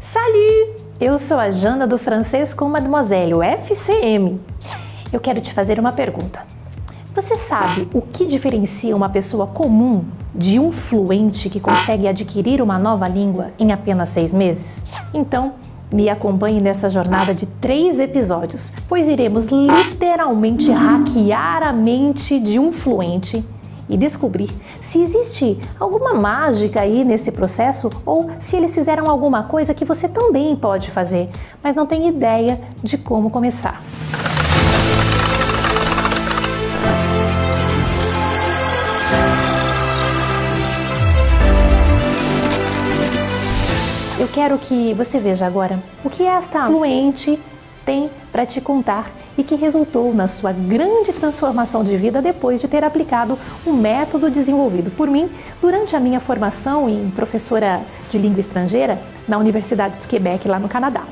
[0.00, 0.82] Salut!
[0.98, 4.40] Eu sou a Jana do Francês com Mademoiselle, o FCM.
[5.12, 6.40] Eu quero te fazer uma pergunta.
[7.14, 12.78] Você sabe o que diferencia uma pessoa comum de um fluente que consegue adquirir uma
[12.78, 14.84] nova língua em apenas seis meses?
[15.12, 15.52] Então,
[15.92, 22.72] me acompanhe nessa jornada de três episódios, pois iremos literalmente hackear a mente de um
[22.72, 23.44] fluente
[23.90, 29.74] e descobrir se existe alguma mágica aí nesse processo ou se eles fizeram alguma coisa
[29.74, 31.28] que você também pode fazer,
[31.62, 33.82] mas não tem ideia de como começar.
[44.18, 47.40] Eu quero que você veja agora o que esta fluente
[47.86, 52.68] tem para te contar e que resultou na sua grande transformação de vida depois de
[52.68, 55.28] ter aplicado um método desenvolvido por mim
[55.60, 57.80] durante a minha formação em professora
[58.10, 58.98] de língua estrangeira
[59.28, 61.02] na Universidade do Quebec, lá no Canadá.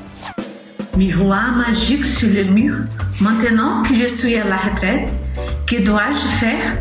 [0.97, 2.83] Miroir magique sur le mur.
[3.21, 5.13] Maintenant que je suis à la retraite,
[5.65, 6.77] que dois-je faire?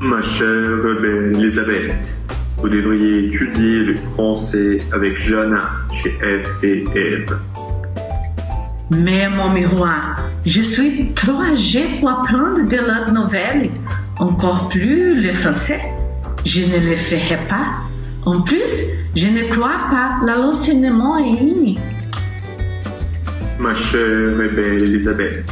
[0.00, 2.20] Ma chère belle Elisabeth,
[2.58, 5.62] vous devriez étudier le français avec Jana
[5.94, 7.26] chez FCM.
[8.94, 13.70] Mais mon miroir, je suis trop âgée pour apprendre de langue nouvelle,
[14.18, 15.80] encore plus le français.
[16.44, 17.68] Je ne le ferai pas.
[18.26, 21.78] En plus, je ne crois pas l'enseignement en ligne.
[23.58, 25.50] Ma chère et belle Elisabeth,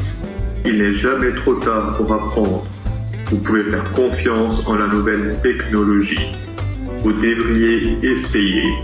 [0.66, 2.66] il n'est jamais trop tard pour apprendre.
[3.30, 6.36] Vous pouvez faire confiance en la nouvelle technologie.
[6.98, 8.74] Vous devriez essayer.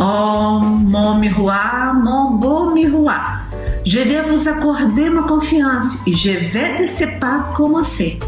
[0.00, 3.42] Oh, mon miroir, mon beau miroir,
[3.86, 8.18] je vais vous accorder ma confiance et je vais ce pas commencer.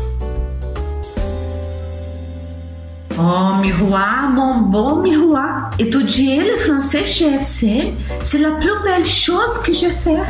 [3.19, 9.73] Oh, miroir, mon beau miroir, étudier le français FCM, c'est la plus belle chose que
[9.73, 10.23] j'ai fait.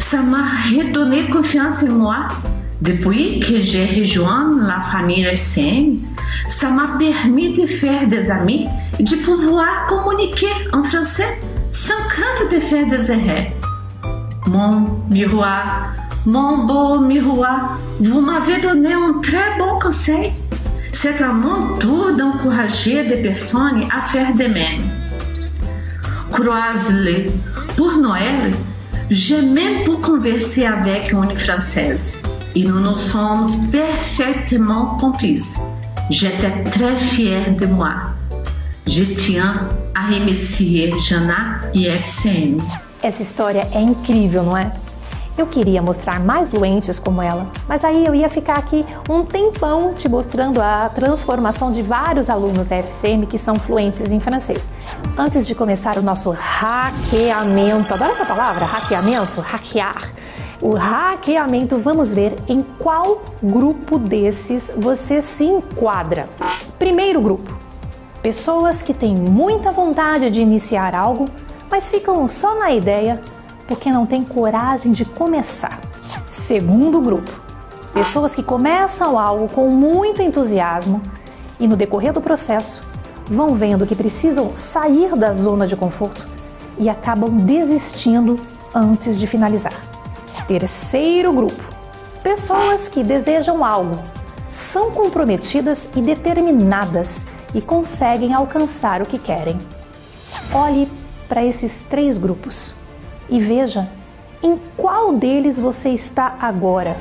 [0.00, 2.28] Ça m'a redonné confiance en moi.
[2.82, 6.00] Depuis que j'ai rejoint la famille FCM,
[6.50, 8.66] ça m'a permis de faire des amis
[9.00, 11.38] de pouvoir communiquer en français
[11.72, 13.46] sans crainte de faire des erreurs.
[14.46, 15.92] Mon miroir,
[16.26, 20.32] mon beau miroir, vous m'avez donné un très bon conseil.
[20.92, 24.90] C'est à mon tour d'encourager des personnes à faire de même.
[26.30, 27.26] Croise-le.
[27.76, 28.52] Pour Noël,
[29.10, 32.20] j'ai même pu converser avec une Française
[32.54, 35.58] et nous nous sommes parfaitement complices.
[36.10, 37.94] J'étais très fière de moi.
[38.86, 42.56] Je tiens à remercier Jana e FCM.
[43.02, 44.72] Essa história é incrível, não é?
[45.38, 49.94] Eu queria mostrar mais fluentes como ela, mas aí eu ia ficar aqui um tempão
[49.94, 54.68] te mostrando a transformação de vários alunos da FCM que são fluentes em francês.
[55.16, 60.12] Antes de começar o nosso hackeamento, adoro essa palavra, hackeamento, hackear.
[60.60, 66.28] O hackeamento, vamos ver em qual grupo desses você se enquadra.
[66.78, 67.61] Primeiro grupo:
[68.22, 71.24] pessoas que têm muita vontade de iniciar algo,
[71.70, 73.20] mas ficam só na ideia
[73.66, 75.80] porque não têm coragem de começar.
[76.28, 77.30] Segundo grupo:
[77.92, 81.02] pessoas que começam algo com muito entusiasmo
[81.58, 82.82] e no decorrer do processo
[83.26, 86.26] vão vendo que precisam sair da zona de conforto
[86.78, 88.36] e acabam desistindo
[88.74, 89.74] antes de finalizar.
[90.46, 91.62] Terceiro grupo:
[92.22, 93.98] pessoas que desejam algo,
[94.50, 99.58] são comprometidas e determinadas e conseguem alcançar o que querem.
[100.52, 100.88] Olhe
[101.28, 102.74] para esses três grupos
[103.28, 103.88] e veja
[104.42, 106.96] em qual deles você está agora,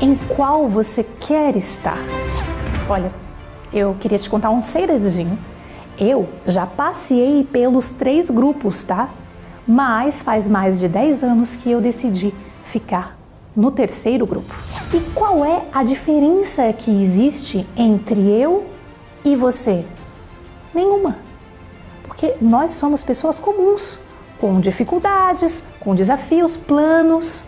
[0.00, 1.98] em qual você quer estar.
[2.88, 3.12] Olha,
[3.72, 5.38] eu queria te contar um segredinho.
[5.98, 9.08] Eu já passei pelos três grupos, tá?
[9.66, 13.16] Mas faz mais de 10 anos que eu decidi ficar
[13.56, 14.54] no terceiro grupo.
[14.92, 18.73] E qual é a diferença que existe entre eu
[19.24, 19.84] e você?
[20.74, 21.16] Nenhuma.
[22.02, 23.98] Porque nós somos pessoas comuns,
[24.38, 27.44] com dificuldades, com desafios, planos.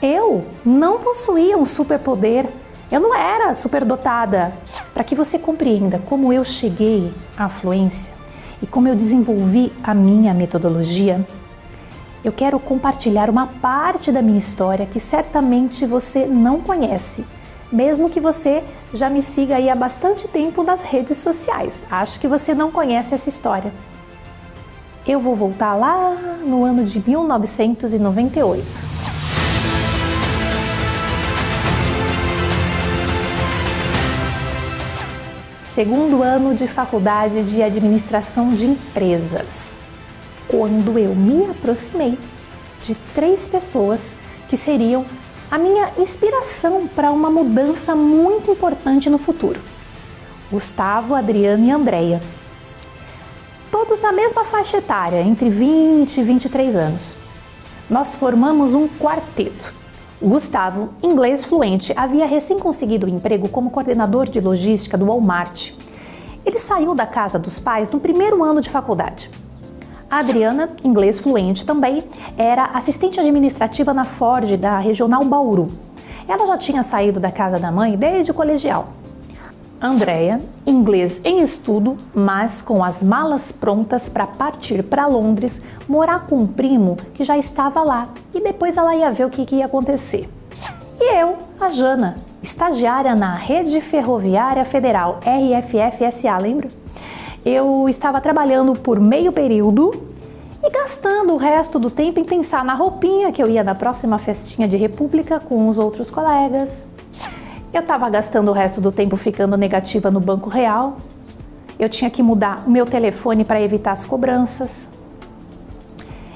[0.00, 2.46] Eu não possuía um superpoder,
[2.90, 4.52] eu não era superdotada.
[4.94, 8.12] Para que você compreenda como eu cheguei à fluência
[8.62, 11.26] e como eu desenvolvi a minha metodologia,
[12.24, 17.24] eu quero compartilhar uma parte da minha história que certamente você não conhece,
[17.70, 21.84] mesmo que você já me siga aí há bastante tempo nas redes sociais.
[21.90, 23.72] Acho que você não conhece essa história.
[25.06, 26.14] Eu vou voltar lá
[26.44, 28.96] no ano de 1998.
[35.76, 39.74] segundo ano de faculdade de administração de empresas,
[40.48, 42.18] quando eu me aproximei
[42.80, 44.14] de três pessoas
[44.48, 45.04] que seriam
[45.50, 49.60] a minha inspiração para uma mudança muito importante no futuro:
[50.50, 52.20] Gustavo, Adriano e Andréia.
[53.70, 57.14] Todos na mesma faixa etária, entre 20 e 23 anos.
[57.88, 59.72] Nós formamos um quarteto.
[60.20, 65.72] Gustavo, inglês fluente, havia recém conseguido um emprego como coordenador de logística do Walmart.
[66.44, 69.30] Ele saiu da casa dos pais no primeiro ano de faculdade.
[70.10, 72.04] Adriana, inglês fluente também,
[72.38, 75.68] era assistente administrativa na Ford da Regional Bauru.
[76.28, 78.88] Ela já tinha saído da casa da mãe desde o colegial.
[79.80, 86.38] Andrea, inglês em estudo, mas com as malas prontas para partir para Londres, morar com
[86.38, 89.66] um primo que já estava lá e depois ela ia ver o que, que ia
[89.66, 90.28] acontecer.
[90.98, 96.68] E eu, a Jana, estagiária na Rede Ferroviária Federal, RFFSA, lembra?
[97.46, 99.92] Eu estava trabalhando por meio período
[100.60, 104.18] e gastando o resto do tempo em pensar na roupinha que eu ia na próxima
[104.18, 106.88] festinha de república com os outros colegas.
[107.72, 110.96] Eu estava gastando o resto do tempo ficando negativa no Banco Real.
[111.78, 114.88] Eu tinha que mudar o meu telefone para evitar as cobranças.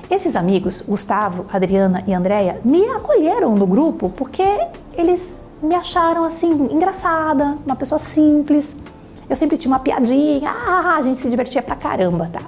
[0.08, 4.44] Esses amigos, Gustavo, Adriana e Andréia, me acolheram no grupo porque
[4.96, 8.76] eles me acharam assim engraçada, uma pessoa simples,
[9.30, 12.40] eu sempre tinha uma piadinha, ah, a gente se divertia pra caramba, tá?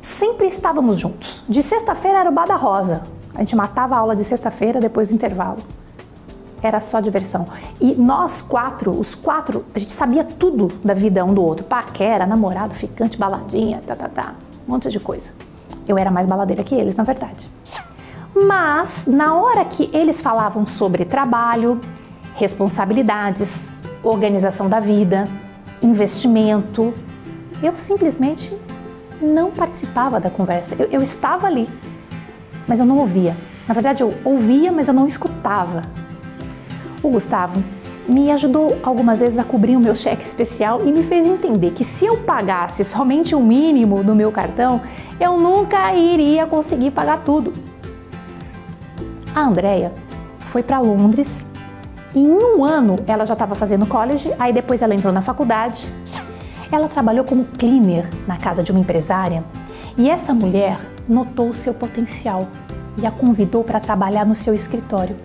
[0.00, 1.44] Sempre estávamos juntos.
[1.46, 3.02] De sexta-feira era o Bada Rosa.
[3.34, 5.58] A gente matava a aula de sexta-feira depois do intervalo.
[6.62, 7.46] Era só diversão.
[7.78, 11.66] E nós quatro, os quatro, a gente sabia tudo da vida um do outro.
[11.66, 14.34] Paquera, namorado, ficante, baladinha, tá, tá, tá.
[14.66, 15.32] Um monte de coisa.
[15.86, 17.46] Eu era mais baladeira que eles, na verdade.
[18.34, 21.78] Mas, na hora que eles falavam sobre trabalho,
[22.36, 23.68] responsabilidades,
[24.02, 25.28] organização da vida,
[25.84, 26.94] investimento.
[27.62, 28.52] Eu simplesmente
[29.20, 30.74] não participava da conversa.
[30.78, 31.68] Eu, eu, estava ali,
[32.66, 33.36] mas eu não ouvia.
[33.68, 35.82] Na verdade, eu ouvia, mas eu não escutava.
[37.02, 37.62] O Gustavo
[38.08, 41.84] me ajudou algumas vezes a cobrir o meu cheque especial e me fez entender que
[41.84, 44.82] se eu pagasse somente o mínimo do meu cartão,
[45.18, 47.52] eu nunca iria conseguir pagar tudo.
[49.34, 49.92] A Andrea
[50.50, 51.46] foi para Londres
[52.14, 55.86] em um ano ela já estava fazendo college, aí depois ela entrou na faculdade.
[56.70, 59.44] Ela trabalhou como cleaner na casa de uma empresária
[59.96, 60.78] e essa mulher
[61.08, 62.48] notou o seu potencial
[62.96, 65.16] e a convidou para trabalhar no seu escritório.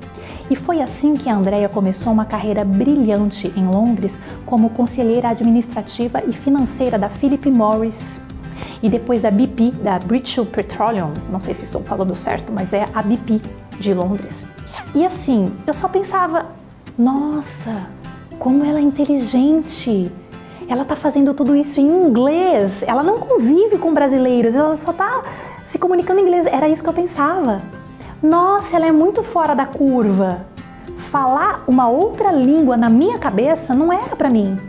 [0.50, 6.24] E foi assim que a Andrea começou uma carreira brilhante em Londres como conselheira administrativa
[6.27, 8.19] e financeira da Philip Morris
[8.81, 12.85] e depois da BP, da British Petroleum, não sei se estou falando certo, mas é
[12.94, 13.42] a BP
[13.80, 14.47] de Londres.
[14.95, 16.47] E assim, eu só pensava,
[16.99, 17.87] nossa,
[18.37, 20.11] como ela é inteligente!
[20.67, 22.83] Ela está fazendo tudo isso em inglês.
[22.85, 25.23] Ela não convive com brasileiros, ela só está
[25.63, 26.45] se comunicando em inglês.
[26.45, 27.61] Era isso que eu pensava.
[28.21, 30.45] Nossa, ela é muito fora da curva.
[30.97, 34.59] Falar uma outra língua na minha cabeça não era para mim.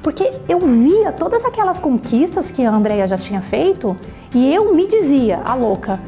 [0.00, 3.96] Porque eu via todas aquelas conquistas que a Andrea já tinha feito
[4.32, 5.98] e eu me dizia, a louca,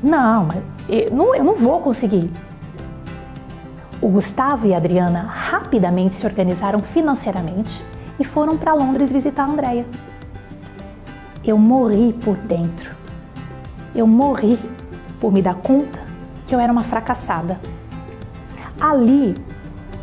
[0.00, 0.48] não,
[0.88, 2.30] eu não, eu não vou conseguir.
[4.02, 7.80] O Gustavo e a Adriana rapidamente se organizaram financeiramente
[8.18, 9.86] e foram para Londres visitar a Andrea.
[11.44, 12.96] Eu morri por dentro.
[13.94, 14.58] Eu morri
[15.20, 16.00] por me dar conta
[16.44, 17.60] que eu era uma fracassada.
[18.80, 19.36] Ali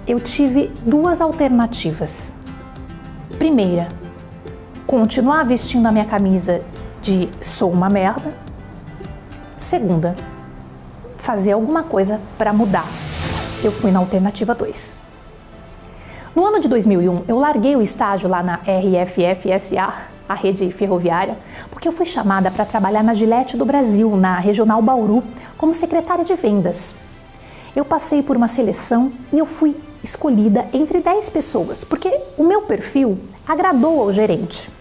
[0.08, 2.34] eu tive duas alternativas.
[3.38, 3.90] Primeira,
[4.88, 6.62] continuar vestindo a minha camisa
[7.02, 8.34] de sou uma merda.
[9.58, 10.16] Segunda,
[11.18, 12.88] fazer alguma coisa para mudar
[13.64, 14.98] eu fui na alternativa 2.
[16.36, 19.94] No ano de 2001, eu larguei o estágio lá na RFFSA,
[20.30, 21.38] a rede ferroviária,
[21.70, 25.24] porque eu fui chamada para trabalhar na Gillette do Brasil, na Regional Bauru,
[25.58, 26.96] como secretária de vendas.
[27.76, 32.62] Eu passei por uma seleção e eu fui escolhida entre 10 pessoas, porque o meu
[32.62, 34.72] perfil agradou ao gerente.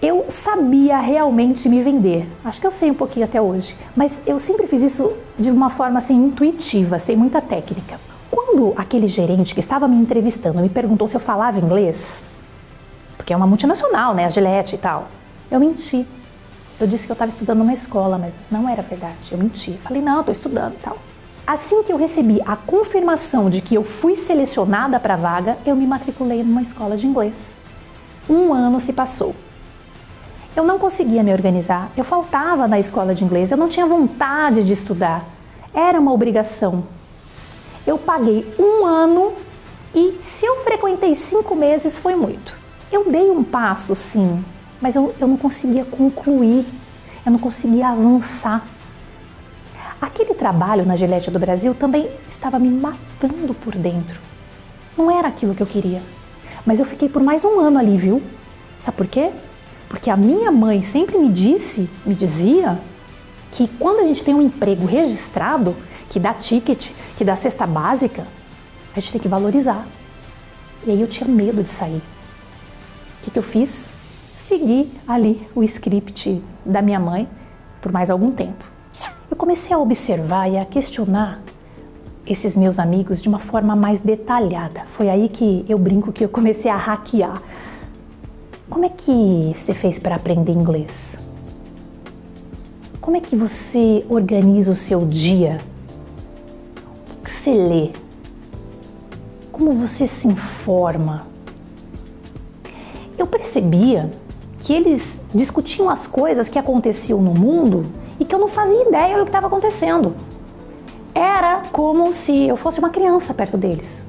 [0.00, 2.26] Eu sabia realmente me vender.
[2.44, 5.68] Acho que eu sei um pouquinho até hoje, mas eu sempre fiz isso de uma
[5.68, 8.09] forma assim intuitiva, sem muita técnica.
[8.30, 12.24] Quando aquele gerente que estava me entrevistando me perguntou se eu falava inglês,
[13.16, 15.08] porque é uma multinacional, né, a Gillette e tal,
[15.50, 16.06] eu menti.
[16.80, 19.32] Eu disse que eu estava estudando numa escola, mas não era verdade.
[19.32, 19.72] Eu menti.
[19.82, 20.96] Falei, não, estou estudando e tal.
[21.46, 25.74] Assim que eu recebi a confirmação de que eu fui selecionada para a vaga, eu
[25.74, 27.60] me matriculei numa escola de inglês.
[28.28, 29.34] Um ano se passou.
[30.56, 34.64] Eu não conseguia me organizar, eu faltava na escola de inglês, eu não tinha vontade
[34.64, 35.24] de estudar.
[35.74, 36.84] Era uma obrigação,
[37.86, 39.32] eu paguei um ano
[39.94, 42.54] e se eu frequentei cinco meses foi muito.
[42.92, 44.44] Eu dei um passo, sim,
[44.80, 46.66] mas eu, eu não conseguia concluir,
[47.24, 48.66] eu não conseguia avançar.
[50.00, 54.18] Aquele trabalho na Gillette do Brasil também estava me matando por dentro.
[54.96, 56.02] Não era aquilo que eu queria.
[56.64, 58.22] Mas eu fiquei por mais um ano ali, viu?
[58.78, 59.30] Sabe por quê?
[59.88, 62.78] Porque a minha mãe sempre me disse, me dizia,
[63.50, 65.76] que quando a gente tem um emprego registrado,
[66.08, 68.26] que dá ticket, que dá cesta básica,
[68.96, 69.86] a gente tem que valorizar.
[70.86, 71.98] E aí eu tinha medo de sair.
[71.98, 73.86] O que, que eu fiz?
[74.34, 77.28] Segui ali o script da minha mãe
[77.82, 78.64] por mais algum tempo.
[79.30, 81.42] Eu comecei a observar e a questionar
[82.26, 84.86] esses meus amigos de uma forma mais detalhada.
[84.86, 87.42] Foi aí que eu brinco que eu comecei a hackear.
[88.70, 91.18] Como é que você fez para aprender inglês?
[92.98, 95.58] Como é que você organiza o seu dia?
[97.40, 97.90] Você lê?
[99.50, 101.26] Como você se informa?
[103.16, 104.10] Eu percebia
[104.58, 107.86] que eles discutiam as coisas que aconteciam no mundo
[108.18, 110.14] e que eu não fazia ideia do que estava acontecendo.
[111.14, 114.04] Era como se eu fosse uma criança perto deles.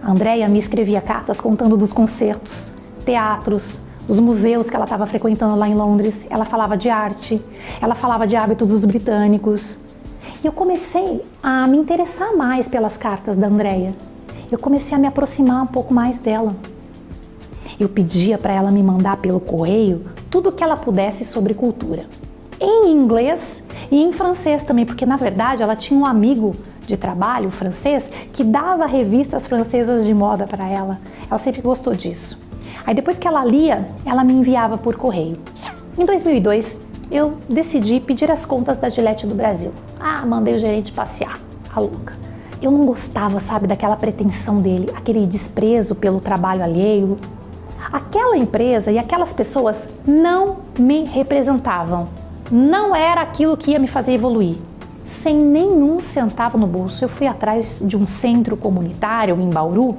[0.00, 2.72] A Andrea me escrevia cartas contando dos concertos,
[3.04, 6.28] teatros, os museus que ela estava frequentando lá em Londres.
[6.30, 7.42] Ela falava de arte,
[7.82, 9.87] ela falava de hábitos dos britânicos.
[10.42, 13.92] E eu comecei a me interessar mais pelas cartas da Andrea.
[14.50, 16.54] Eu comecei a me aproximar um pouco mais dela.
[17.78, 22.06] Eu pedia para ela me mandar pelo correio tudo o que ela pudesse sobre cultura.
[22.60, 26.54] Em inglês e em francês também, porque na verdade ela tinha um amigo
[26.86, 31.00] de trabalho francês que dava revistas francesas de moda para ela.
[31.28, 32.38] Ela sempre gostou disso.
[32.86, 35.36] Aí depois que ela lia, ela me enviava por correio.
[35.98, 39.72] Em 2002, eu decidi pedir as contas da Gillette do Brasil.
[39.98, 41.38] Ah, mandei o gerente passear,
[41.74, 42.14] a louca.
[42.60, 47.18] Eu não gostava, sabe, daquela pretensão dele, aquele desprezo pelo trabalho alheio.
[47.92, 52.08] Aquela empresa e aquelas pessoas não me representavam.
[52.50, 54.56] Não era aquilo que ia me fazer evoluir.
[55.06, 59.96] Sem nenhum centavo no bolso, eu fui atrás de um centro comunitário em Bauru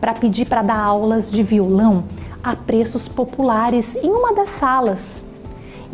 [0.00, 2.04] para pedir para dar aulas de violão
[2.42, 5.20] a preços populares em uma das salas.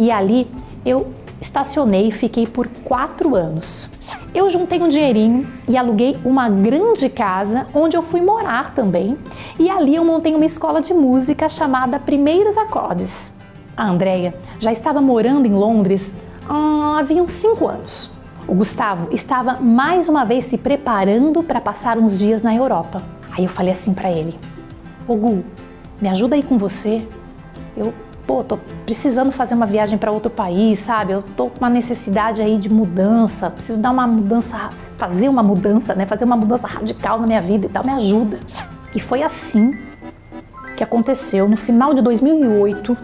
[0.00, 0.50] E ali
[0.83, 3.87] eu estacionei e fiquei por quatro anos.
[4.35, 9.19] Eu juntei um dinheirinho e aluguei uma grande casa onde eu fui morar também.
[9.59, 13.30] E ali eu montei uma escola de música chamada Primeiros Acordes.
[13.76, 16.16] A Andrea já estava morando em Londres
[16.49, 18.11] há havia uns cinco anos.
[18.49, 23.02] O Gustavo estava mais uma vez se preparando para passar uns dias na Europa.
[23.33, 24.38] Aí eu falei assim para ele:
[25.07, 25.45] Ô Gu,
[26.00, 27.07] me ajuda aí com você.
[27.76, 27.92] Eu,
[28.30, 28.56] pô, tô
[28.87, 31.12] precisando fazer uma viagem para outro país, sabe?
[31.12, 35.96] Eu tô com uma necessidade aí de mudança, preciso dar uma mudança, fazer uma mudança,
[35.96, 36.06] né?
[36.06, 38.38] Fazer uma mudança radical na minha vida e tal, me ajuda.
[38.94, 39.76] E foi assim
[40.76, 41.49] que aconteceu.
[41.49, 42.96] No final de 2008,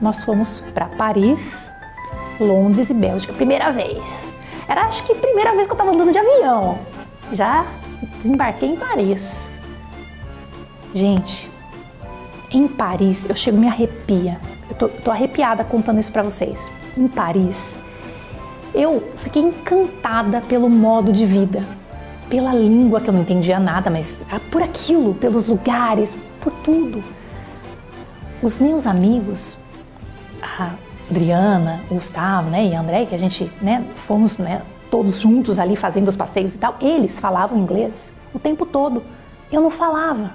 [0.00, 1.70] nós fomos para Paris,
[2.40, 4.02] Londres e Bélgica, primeira vez.
[4.66, 6.78] Era acho que a primeira vez que eu tava andando de avião.
[7.30, 7.66] Já
[8.22, 9.22] desembarquei em Paris.
[10.94, 11.50] Gente,
[12.52, 14.38] em Paris, eu chego me arrepia.
[14.68, 16.70] Eu tô, tô arrepiada contando isso para vocês.
[16.96, 17.76] Em Paris,
[18.74, 21.64] eu fiquei encantada pelo modo de vida,
[22.28, 27.02] pela língua que eu não entendia nada, mas por aquilo, pelos lugares, por tudo.
[28.42, 29.58] Os meus amigos,
[30.42, 30.72] a
[31.10, 35.58] Adriana, o Gustavo, né, e a André, que a gente, né, fomos, né, todos juntos
[35.58, 39.02] ali fazendo os passeios e tal, eles falavam inglês o tempo todo.
[39.52, 40.30] Eu não falava,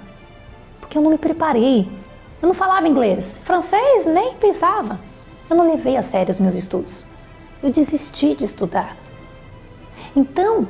[0.80, 1.88] porque eu não me preparei.
[2.46, 5.00] Eu não falava inglês, francês nem pensava.
[5.50, 7.04] Eu não levei a sério os meus estudos.
[7.64, 8.96] Eu desisti de estudar.
[10.16, 10.68] Então,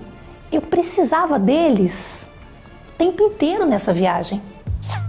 [0.49, 2.29] eu precisava deles
[2.93, 4.41] o tempo inteiro nessa viagem.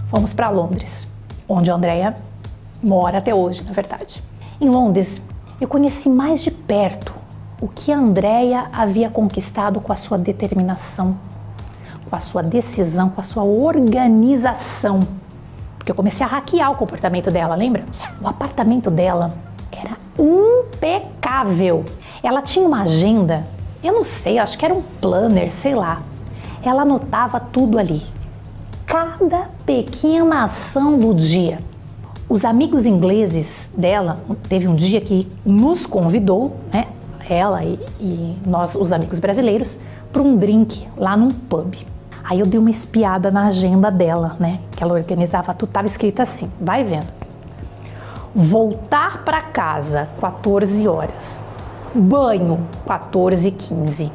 [0.09, 1.09] Fomos para Londres,
[1.47, 2.15] onde a Andrea
[2.83, 4.21] mora até hoje, na verdade.
[4.59, 5.25] Em Londres,
[5.61, 7.15] eu conheci mais de perto
[7.61, 11.17] o que a Andrea havia conquistado com a sua determinação,
[12.09, 14.99] com a sua decisão, com a sua organização.
[15.87, 17.85] Porque eu comecei a hackear o comportamento dela, lembra?
[18.21, 19.29] O apartamento dela
[19.71, 21.85] era impecável.
[22.21, 23.47] Ela tinha uma agenda,
[23.81, 26.01] eu não sei, acho que era um planner, sei lá.
[26.61, 28.03] Ela anotava tudo ali.
[28.85, 31.59] Cada pequena ação do dia.
[32.27, 34.15] Os amigos ingleses dela,
[34.49, 36.87] teve um dia que nos convidou, né,
[37.29, 39.79] ela e, e nós, os amigos brasileiros,
[40.11, 41.75] para um drink lá num pub.
[42.29, 44.59] Aí eu dei uma espiada na agenda dela, né?
[44.71, 47.07] Que ela organizava, tudo tava escrito assim, vai vendo.
[48.35, 51.41] Voltar para casa, 14 horas.
[51.95, 54.11] Banho, 14 15.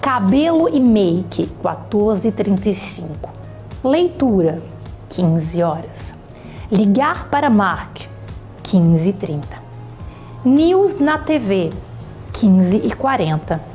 [0.00, 3.30] Cabelo e make, 14 35.
[3.84, 4.56] Leitura,
[5.10, 6.12] 15 horas.
[6.72, 8.00] Ligar para Mark,
[8.64, 9.42] 15h30.
[10.44, 11.70] News na TV,
[12.32, 13.73] 15h40.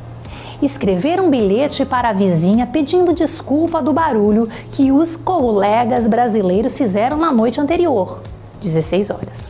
[0.62, 7.18] Escrever um bilhete para a vizinha pedindo desculpa do barulho que os colegas brasileiros fizeram
[7.18, 8.22] na noite anterior,
[8.62, 9.46] 16 horas.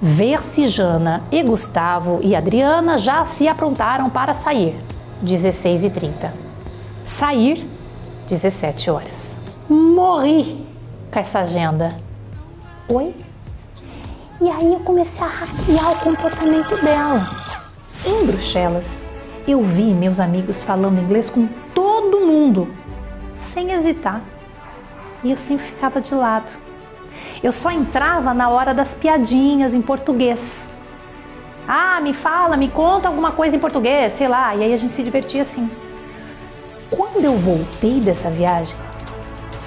[0.00, 4.76] Ver se Jana e Gustavo e Adriana já se aprontaram para sair,
[5.24, 6.30] 16h30.
[7.02, 7.68] Sair,
[8.28, 9.36] 17 horas.
[9.68, 10.64] Morri
[11.10, 11.92] com essa agenda.
[12.88, 13.12] Oi?
[14.40, 17.26] E aí eu comecei a hackear o comportamento dela.
[18.06, 19.02] Em Bruxelas,
[19.48, 22.68] eu vi meus amigos falando inglês com todo mundo,
[23.52, 24.20] sem hesitar.
[25.24, 26.50] E eu sempre ficava de lado.
[27.42, 30.68] Eu só entrava na hora das piadinhas em português.
[31.66, 34.54] Ah, me fala, me conta alguma coisa em português, sei lá.
[34.54, 35.70] E aí a gente se divertia assim.
[36.90, 38.76] Quando eu voltei dessa viagem,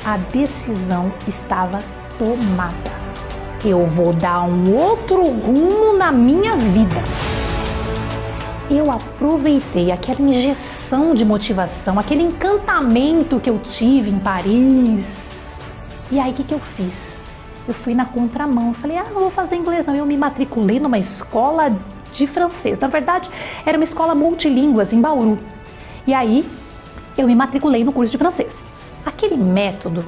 [0.06, 1.80] a decisão estava
[2.20, 3.02] tomada.
[3.66, 7.02] Eu vou dar um outro rumo na minha vida.
[8.74, 15.30] Eu aproveitei aquela injeção de motivação, aquele encantamento que eu tive em Paris.
[16.10, 17.18] E aí o que, que eu fiz?
[17.68, 18.70] Eu fui na contramão.
[18.70, 19.94] Eu falei, ah, não vou fazer inglês, não.
[19.94, 21.78] Eu me matriculei numa escola
[22.14, 22.80] de francês.
[22.80, 23.30] Na verdade,
[23.66, 25.38] era uma escola multilínguas em Bauru.
[26.08, 26.50] E aí
[27.18, 28.66] eu me matriculei no curso de francês.
[29.06, 30.06] Aquele método,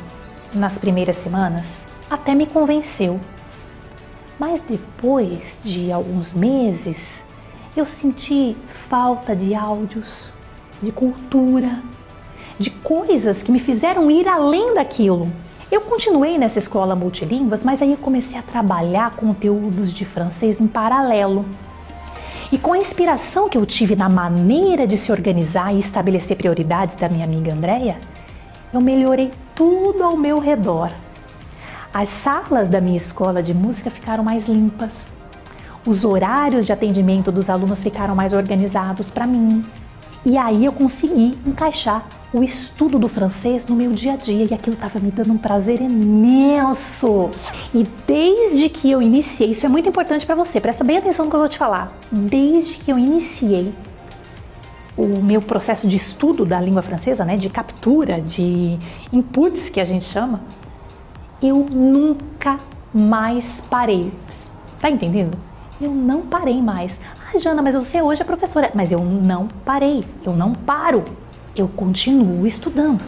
[0.53, 3.19] nas primeiras semanas, até me convenceu.
[4.39, 7.22] Mas depois de alguns meses,
[7.75, 8.55] eu senti
[8.87, 10.07] falta de áudios,
[10.81, 11.79] de cultura,
[12.59, 15.31] de coisas que me fizeram ir além daquilo.
[15.71, 20.67] Eu continuei nessa escola multilínguas, mas aí eu comecei a trabalhar conteúdos de francês em
[20.67, 21.45] paralelo.
[22.51, 26.95] E com a inspiração que eu tive na maneira de se organizar e estabelecer prioridades
[26.95, 27.97] da minha amiga Andréia,
[28.71, 30.91] eu melhorei tudo ao meu redor.
[31.91, 35.12] As salas da minha escola de música ficaram mais limpas.
[35.85, 39.63] Os horários de atendimento dos alunos ficaram mais organizados para mim.
[40.25, 44.53] E aí eu consegui encaixar o estudo do francês no meu dia a dia e
[44.53, 47.29] aquilo estava me dando um prazer imenso.
[47.73, 51.31] E desde que eu iniciei, isso é muito importante para você, presta bem atenção no
[51.31, 51.91] que eu vou te falar.
[52.09, 53.73] Desde que eu iniciei
[54.95, 58.77] o meu processo de estudo da língua francesa, né, de captura, de
[59.11, 60.39] inputs que a gente chama,
[61.41, 62.59] eu nunca
[62.93, 64.11] mais parei.
[64.79, 65.37] Tá entendendo?
[65.81, 66.99] Eu não parei mais.
[67.27, 68.71] Ah, Jana, mas você hoje é professora.
[68.73, 71.03] Mas eu não parei, eu não paro.
[71.55, 73.03] Eu continuo estudando.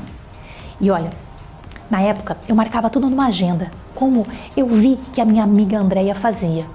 [0.80, 1.12] E olha,
[1.90, 4.26] na época eu marcava tudo numa agenda, como
[4.58, 6.66] eu vi que a minha amiga Andréia fazia.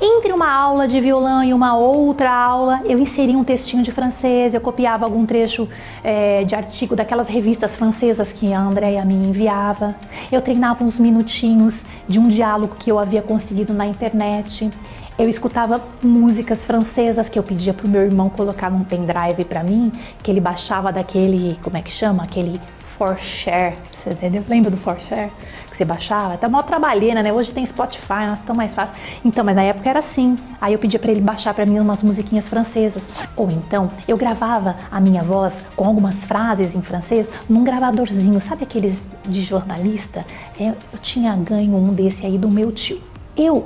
[0.00, 4.54] Entre uma aula de violão e uma outra aula, eu inseria um textinho de francês,
[4.54, 5.68] eu copiava algum trecho
[6.04, 9.96] é, de artigo daquelas revistas francesas que a Andréia me enviava.
[10.30, 14.70] Eu treinava uns minutinhos de um diálogo que eu havia conseguido na internet.
[15.18, 19.64] Eu escutava músicas francesas que eu pedia para o meu irmão colocar num pendrive para
[19.64, 19.90] mim,
[20.22, 22.22] que ele baixava daquele, como é que chama?
[22.22, 22.60] Aquele
[22.98, 24.44] For Share, você entendeu?
[24.48, 25.30] Lembra do For Share?
[25.78, 27.32] você baixava, até mó trabalheira, né?
[27.32, 28.96] Hoje tem Spotify, nossa, tão mais fácil.
[29.24, 30.34] Então, mas na época era assim.
[30.60, 33.04] Aí eu pedia para ele baixar para mim umas musiquinhas francesas.
[33.36, 38.64] Ou então, eu gravava a minha voz com algumas frases em francês num gravadorzinho, sabe
[38.64, 40.26] aqueles de jornalista?
[40.58, 43.00] É, eu tinha ganho um desse aí do meu tio.
[43.36, 43.64] Eu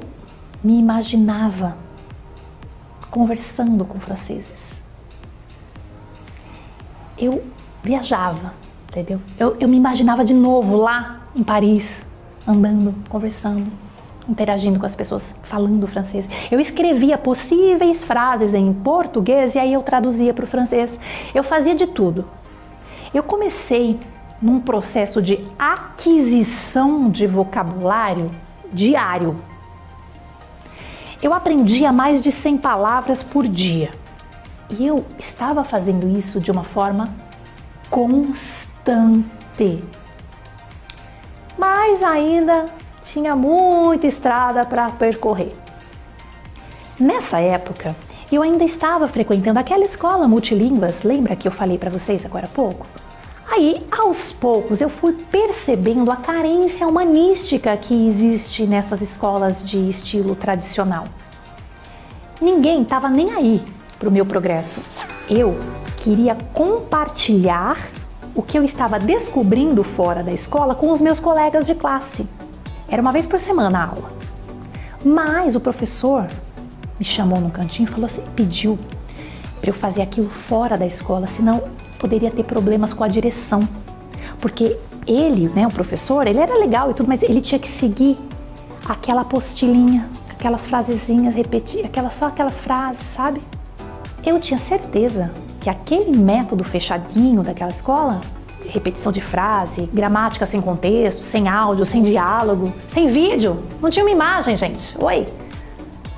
[0.62, 1.76] me imaginava
[3.10, 4.82] conversando com franceses.
[7.18, 7.42] Eu
[7.82, 8.52] viajava,
[8.92, 9.20] entendeu?
[9.38, 12.04] Eu, eu me imaginava de novo lá em Paris,
[12.46, 13.66] andando, conversando,
[14.28, 16.28] interagindo com as pessoas, falando francês.
[16.50, 21.00] Eu escrevia possíveis frases em português e aí eu traduzia para o francês.
[21.34, 22.26] Eu fazia de tudo.
[23.14, 23.98] Eu comecei
[24.40, 28.30] num processo de aquisição de vocabulário
[28.72, 29.36] diário.
[31.22, 33.90] Eu aprendia mais de 100 palavras por dia.
[34.68, 37.14] E eu estava fazendo isso de uma forma
[37.88, 38.71] constante
[41.58, 42.66] mas ainda
[43.04, 45.54] tinha muita estrada para percorrer.
[46.98, 47.94] Nessa época,
[48.30, 52.48] eu ainda estava frequentando aquela escola multilínguas, lembra que eu falei para vocês agora há
[52.48, 52.86] pouco?
[53.50, 60.34] Aí, aos poucos, eu fui percebendo a carência humanística que existe nessas escolas de estilo
[60.34, 61.04] tradicional.
[62.40, 63.62] Ninguém estava nem aí
[63.98, 64.80] para o meu progresso.
[65.28, 65.58] Eu
[65.98, 67.76] queria compartilhar
[68.34, 72.26] o que eu estava descobrindo fora da escola com os meus colegas de classe.
[72.88, 74.10] Era uma vez por semana a aula.
[75.04, 76.26] Mas o professor
[76.98, 78.78] me chamou num cantinho e falou assim, pediu
[79.60, 81.62] para eu fazer aquilo fora da escola, senão
[81.98, 83.66] poderia ter problemas com a direção.
[84.40, 88.18] Porque ele, né, o professor, ele era legal e tudo, mas ele tinha que seguir
[88.88, 93.40] aquela apostilinha, aquelas frasezinhas, repetir, aquelas, só aquelas frases, sabe?
[94.24, 95.30] Eu tinha certeza
[95.62, 98.20] que aquele método fechadinho daquela escola,
[98.68, 104.10] repetição de frase, gramática sem contexto, sem áudio, sem diálogo, sem vídeo, não tinha uma
[104.10, 104.96] imagem, gente.
[105.00, 105.24] Oi.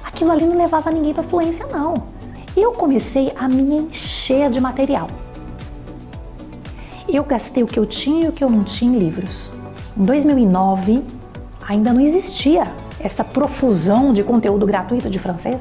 [0.03, 1.93] Aquilo ali não levava ninguém para fluência, não.
[2.57, 5.09] E eu comecei a me encher de material.
[7.07, 9.51] Eu gastei o que eu tinha e o que eu não tinha em livros.
[9.95, 11.05] Em 2009,
[11.69, 12.63] ainda não existia
[12.99, 15.61] essa profusão de conteúdo gratuito de francês.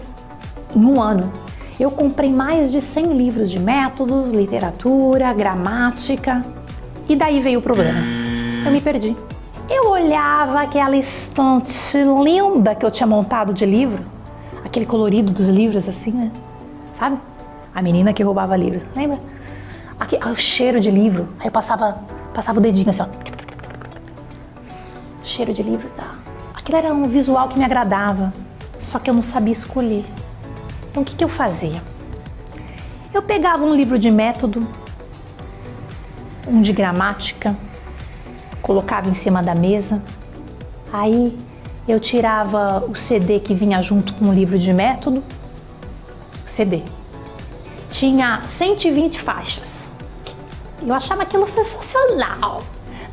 [0.73, 1.33] Em um ano,
[1.79, 6.41] eu comprei mais de 100 livros de métodos, literatura, gramática.
[7.09, 7.99] E daí veio o problema.
[8.65, 9.15] Eu me perdi.
[9.69, 14.03] Eu olhava aquela estante linda que eu tinha montado de livro,
[14.63, 16.31] aquele colorido dos livros assim, né?
[16.99, 17.17] Sabe?
[17.73, 19.19] A menina que roubava livros, lembra?
[19.99, 21.27] Aqui, o cheiro de livro.
[21.39, 21.97] Aí eu passava,
[22.33, 23.07] passava o dedinho assim, ó.
[25.23, 26.15] Cheiro de livro, tá?
[26.53, 28.31] Aquilo era um visual que me agradava,
[28.79, 30.05] só que eu não sabia escolher.
[30.93, 31.81] Então o que, que eu fazia?
[33.11, 34.67] Eu pegava um livro de método,
[36.47, 37.57] um de gramática,
[38.61, 40.03] colocava em cima da mesa,
[40.91, 41.35] aí
[41.87, 45.23] eu tirava o CD que vinha junto com o livro de método,
[46.45, 46.83] o CD.
[47.89, 49.81] Tinha 120 faixas.
[50.85, 52.61] Eu achava aquilo sensacional.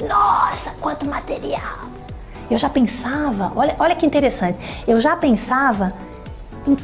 [0.07, 1.79] Nossa, quanto material!
[2.51, 5.95] Eu já pensava, olha, olha que interessante, eu já pensava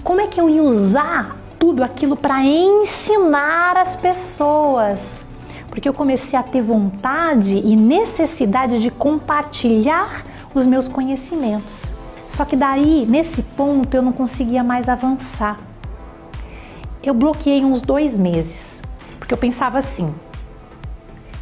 [0.02, 5.00] como é que eu ia usar tudo aquilo para ensinar as pessoas.
[5.68, 11.82] Porque eu comecei a ter vontade e necessidade de compartilhar os meus conhecimentos.
[12.28, 15.58] Só que daí, nesse ponto, eu não conseguia mais avançar.
[17.02, 18.80] Eu bloqueei uns dois meses,
[19.18, 20.14] porque eu pensava assim: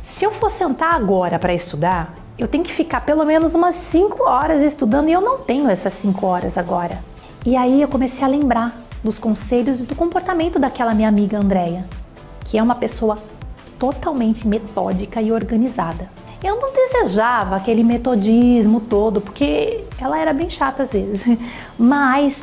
[0.03, 4.23] se eu for sentar agora para estudar, eu tenho que ficar pelo menos umas 5
[4.25, 6.99] horas estudando e eu não tenho essas 5 horas agora.
[7.47, 11.85] E aí eu comecei a lembrar dos conselhos e do comportamento daquela minha amiga Andréia,
[12.47, 13.19] que é uma pessoa
[13.79, 16.09] totalmente metódica e organizada.
[16.43, 21.21] Eu não desejava aquele metodismo todo, porque ela era bem chata às vezes,
[21.79, 22.43] mas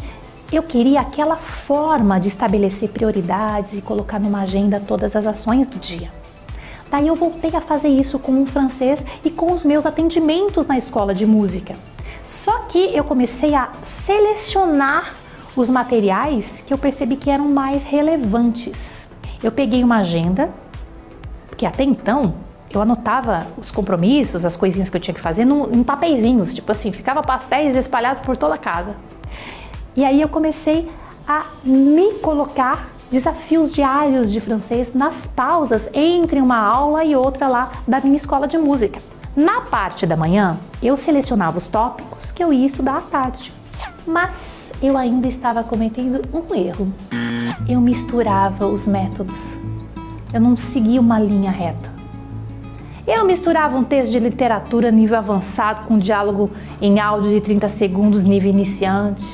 [0.52, 5.80] eu queria aquela forma de estabelecer prioridades e colocar numa agenda todas as ações do
[5.80, 6.12] dia.
[6.92, 10.78] Daí eu voltei a fazer isso com o francês e com os meus atendimentos na
[10.78, 11.74] escola de música.
[12.32, 15.16] Só que eu comecei a selecionar
[15.54, 19.10] os materiais que eu percebi que eram mais relevantes.
[19.44, 20.50] Eu peguei uma agenda,
[21.50, 22.34] porque até então
[22.74, 26.72] eu anotava os compromissos, as coisinhas que eu tinha que fazer no, em papeizinhos, tipo
[26.72, 28.96] assim, ficava papéis espalhados por toda a casa.
[29.94, 30.90] E aí eu comecei
[31.28, 37.74] a me colocar desafios diários de francês nas pausas entre uma aula e outra lá
[37.86, 39.02] da minha escola de música.
[39.36, 43.54] Na parte da manhã, eu selecionava os tópicos que eu ia estudar à tarde.
[44.06, 46.92] Mas eu ainda estava cometendo um erro.
[47.68, 49.40] Eu misturava os métodos.
[50.34, 51.90] Eu não seguia uma linha reta.
[53.08, 57.70] Eu misturava um texto de literatura nível avançado com um diálogo em áudio de 30
[57.70, 59.26] segundos nível iniciante.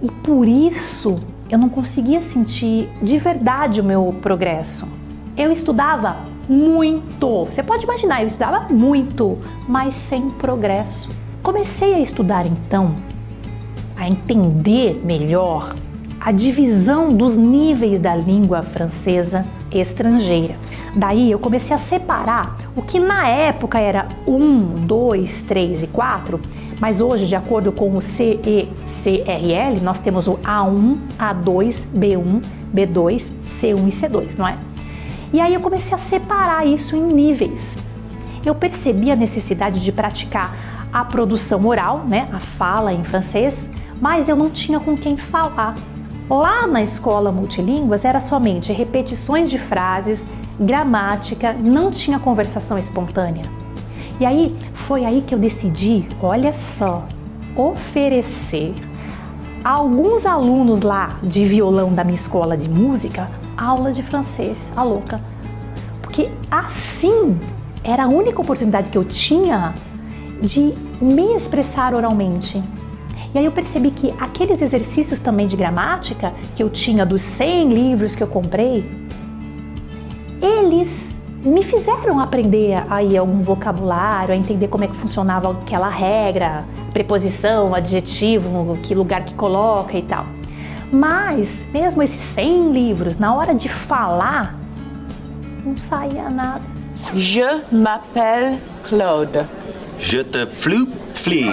[0.00, 1.18] E por isso
[1.50, 4.86] eu não conseguia sentir de verdade o meu progresso.
[5.36, 7.44] Eu estudava muito.
[7.44, 11.08] Você pode imaginar, eu estudava muito, mas sem progresso.
[11.44, 12.96] Comecei a estudar então,
[13.96, 15.74] a entender melhor
[16.20, 20.56] a divisão dos níveis da língua francesa estrangeira.
[20.96, 26.40] Daí eu comecei a separar o que na época era 1, 2, 3 e 4,
[26.80, 32.42] mas hoje, de acordo com o CECRL, nós temos o A1, A2, B1,
[32.74, 34.69] B2, C1 e C2, não é?
[35.32, 37.76] E aí eu comecei a separar isso em níveis.
[38.44, 40.56] Eu percebi a necessidade de praticar
[40.92, 45.74] a produção oral, né, a fala em francês, mas eu não tinha com quem falar.
[46.28, 50.26] Lá na escola multilínguas era somente repetições de frases,
[50.58, 53.44] gramática, não tinha conversação espontânea.
[54.18, 57.04] E aí foi aí que eu decidi, olha só,
[57.56, 58.74] oferecer
[59.64, 64.82] a alguns alunos lá de violão da minha escola de música aula de francês, a
[64.82, 65.20] louca.
[66.00, 67.38] Porque assim
[67.84, 69.74] era a única oportunidade que eu tinha
[70.40, 72.62] de me expressar oralmente.
[73.32, 77.68] E aí eu percebi que aqueles exercícios também de gramática que eu tinha dos 100
[77.68, 78.84] livros que eu comprei,
[80.42, 81.10] eles
[81.44, 87.74] me fizeram aprender aí algum vocabulário, a entender como é que funcionava aquela regra, preposição,
[87.74, 90.24] adjetivo, que lugar que coloca e tal.
[90.92, 94.54] Mas, mesmo esses 100 livros, na hora de falar,
[95.64, 96.62] não saía nada.
[97.14, 99.46] Je m'appelle Claude.
[99.98, 101.52] Je te floupe flie.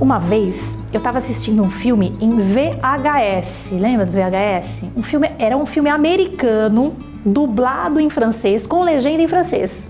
[0.00, 4.84] Uma vez eu estava assistindo um filme em VHS, lembra do VHS?
[4.96, 6.94] Um filme, era um filme americano,
[7.24, 9.88] dublado em francês, com legenda em francês.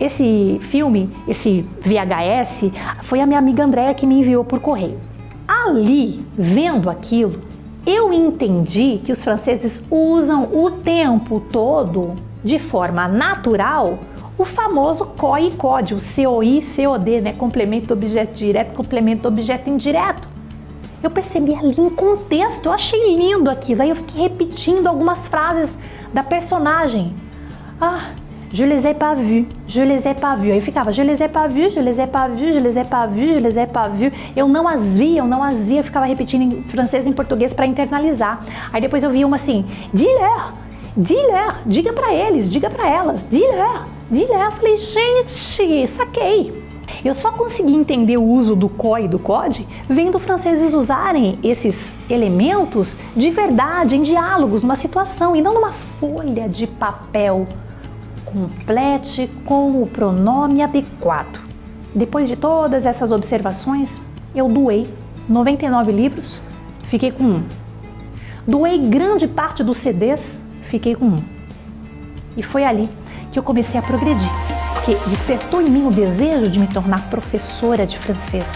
[0.00, 4.98] Esse filme, esse VHS, foi a minha amiga Andréa que me enviou por correio.
[5.52, 7.42] Ali, vendo aquilo,
[7.84, 13.98] eu entendi que os franceses usam o tempo todo, de forma natural,
[14.38, 17.32] o famoso COI e COD, o COI COD, né?
[17.34, 20.26] Complemento objeto direto, complemento objeto indireto.
[21.02, 23.82] Eu percebi ali em contexto, eu achei lindo aquilo.
[23.82, 25.78] Aí eu fiquei repetindo algumas frases
[26.14, 27.14] da personagem.
[27.78, 28.12] Ah,
[28.52, 30.52] je les ai pas vus, je les ai pas vus.
[30.52, 32.84] Aí ficava, je les ai pas vus, je les ai pas vus, je les ai
[32.84, 34.12] pas vus, je les ai pas vus.
[34.36, 37.12] Eu não as vi, eu não as vi, eu ficava repetindo em francês e em
[37.12, 38.44] português para internalizar.
[38.72, 40.52] Aí depois eu vi uma assim, dis-leur,
[40.96, 44.44] dis-leur, diga para eles, diga para elas, dis-leur, dis-leur.
[44.44, 46.62] Eu falei, gente, saquei.
[47.02, 51.96] Eu só consegui entender o uso do CO e do COD vendo franceses usarem esses
[52.08, 57.46] elementos de verdade em diálogos, numa situação e não numa folha de papel
[58.32, 61.40] complete com o pronome adequado.
[61.94, 64.00] Depois de todas essas observações,
[64.34, 64.88] eu doei
[65.28, 66.40] 99 livros,
[66.88, 67.42] fiquei com um.
[68.46, 71.22] Doei grande parte dos CDs, fiquei com um.
[72.36, 72.88] E foi ali
[73.30, 74.30] que eu comecei a progredir,
[74.72, 78.46] porque despertou em mim o desejo de me tornar professora de francês.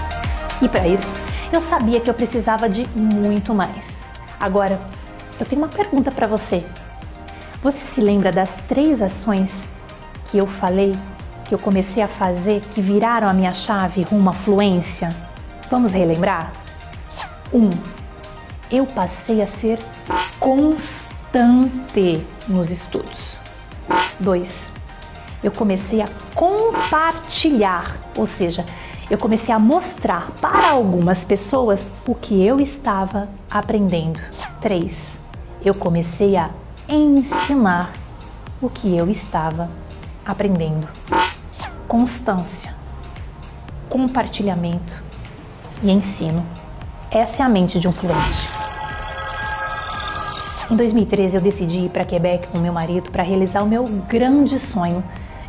[0.62, 1.14] E para isso,
[1.52, 4.02] eu sabia que eu precisava de muito mais.
[4.40, 4.80] Agora,
[5.38, 6.64] eu tenho uma pergunta para você.
[7.62, 9.66] Você se lembra das três ações
[10.30, 10.92] que eu falei,
[11.44, 15.08] que eu comecei a fazer, que viraram a minha chave rumo à fluência?
[15.70, 16.52] Vamos relembrar?
[17.52, 17.58] 1.
[17.58, 17.70] Um,
[18.70, 19.78] eu passei a ser
[20.38, 23.36] constante nos estudos.
[24.20, 24.70] 2.
[25.42, 28.64] Eu comecei a compartilhar, ou seja,
[29.08, 34.20] eu comecei a mostrar para algumas pessoas o que eu estava aprendendo.
[34.60, 35.18] 3.
[35.64, 36.50] Eu comecei a
[36.88, 37.92] ensinar
[38.60, 39.68] o que eu estava
[40.24, 40.88] aprendendo.
[41.88, 42.74] Constância,
[43.88, 45.02] compartilhamento
[45.82, 46.44] e ensino.
[47.10, 48.50] Essa é a mente de um fluente.
[50.70, 54.58] Em 2013 eu decidi ir para Quebec com meu marido para realizar o meu grande
[54.58, 55.02] sonho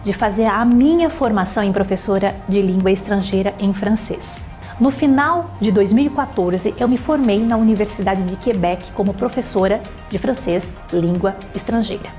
[0.04, 4.46] de fazer a minha formação em professora de língua estrangeira em francês.
[4.80, 10.72] No final de 2014, eu me formei na Universidade de Quebec como professora de francês,
[10.94, 12.12] língua estrangeira.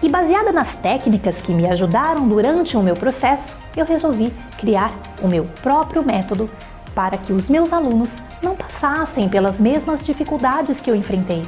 [0.00, 5.26] E baseada nas técnicas que me ajudaram durante o meu processo, eu resolvi criar o
[5.26, 6.48] meu próprio método
[6.94, 11.44] para que os meus alunos não passassem pelas mesmas dificuldades que eu enfrentei.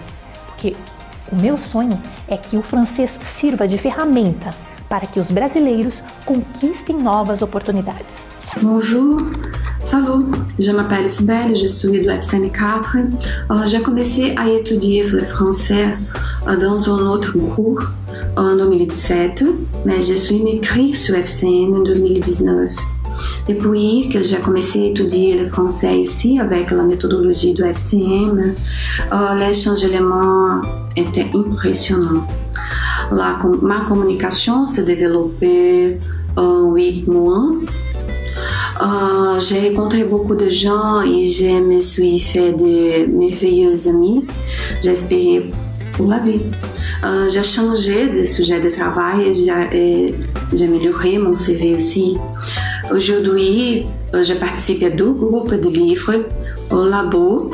[0.47, 0.75] Porque
[1.31, 4.51] o meu sonho é que o francês sirva de ferramenta
[4.89, 8.25] para que os brasileiros conquistem novas oportunidades.
[8.61, 9.33] Bonjour,
[9.87, 10.25] salut,
[10.59, 12.97] je m'appelle Isabelle, je suis du FCM 4.
[12.97, 15.95] Euh, J'ai commencé à étudier le français
[16.49, 17.83] euh, dans un autre cours
[18.37, 19.45] en 2017,
[19.85, 22.73] mais je suis inscrite sur FCM en 2019.
[23.49, 28.55] Depuis que j'ai commencé à étudier le français ici avec la méthodologie du FCM,
[29.13, 30.63] euh, les changements
[30.97, 32.27] étaient impressionnants.
[33.13, 36.01] La, ma communication s'est développée
[36.37, 37.53] en 8 mois
[38.79, 44.27] Uh, j'ai rencontré beaucoup de gens et je me suis fait de merveilleux amis.
[44.83, 45.51] J'ai espéré
[45.93, 46.43] pour la vie.
[47.03, 50.15] Uh, j'ai changé de sujet de travail et
[50.53, 52.19] j'ai amélioré mon CV aussi.
[52.93, 56.27] Aujourd'hui, uh, je participe à deux groupes de livres
[56.71, 57.51] au labo.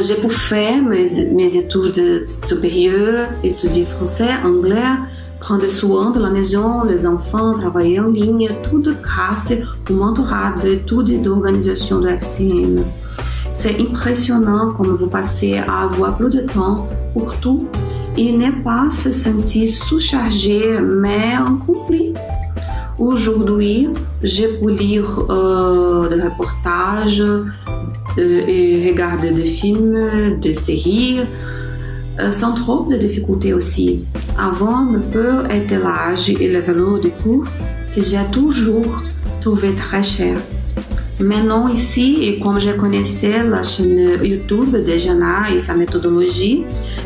[0.00, 4.96] j'ai pour faire mes, mes études supérieures, étudier français, anglais,
[5.44, 9.52] prendre soin de la maison, les enfants, travailler en ligne, tout grâce
[9.90, 12.82] au mentorat d'études d'organisation de FCM.
[13.52, 17.68] C'est impressionnant comme vous passez à avoir plus de temps pour tout
[18.16, 22.14] et ne pas se sentir sous-chargé mais accompli.
[22.98, 23.90] Aujourd'hui,
[24.22, 31.20] j'ai pu lire euh, des reportages euh, et regarder des films, des séries,
[32.18, 34.06] euh, sans trop de difficultés aussi.
[34.38, 37.44] Avant, me peur était l'âge et le vélo de cours
[37.94, 39.02] que j'ai toujours
[39.40, 40.36] trouvé très cher.
[41.20, 46.64] Maintenant, ici, et comme je connaissais la chaîne YouTube de Jana et sa méthodologie,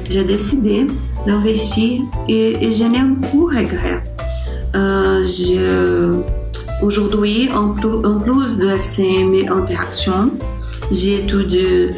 [0.09, 0.87] j'ai décidé
[1.27, 4.03] d'investir et, et je n'ai aucun regret.
[4.75, 6.23] Euh,
[6.81, 7.71] Aujourd'hui, en,
[8.05, 10.31] en, plus de FCM Interaction,
[10.93, 11.91] j'ai étudié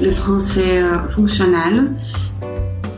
[0.00, 1.90] le français fonctionnel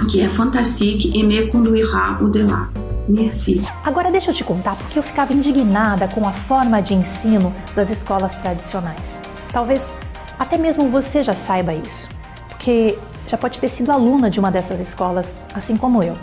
[0.09, 2.69] qui est fantastique et me conduira au-delà.
[3.09, 3.61] Merci.
[3.85, 7.91] Agora deixa eu te contar porque eu ficava indignada com a forma de ensino das
[7.91, 9.21] escolas tradicionais.
[9.53, 9.93] Talvez
[10.39, 12.09] até mesmo você já saiba isso,
[12.49, 16.17] porque já pode ter sido aluna de uma dessas escolas, assim como eu.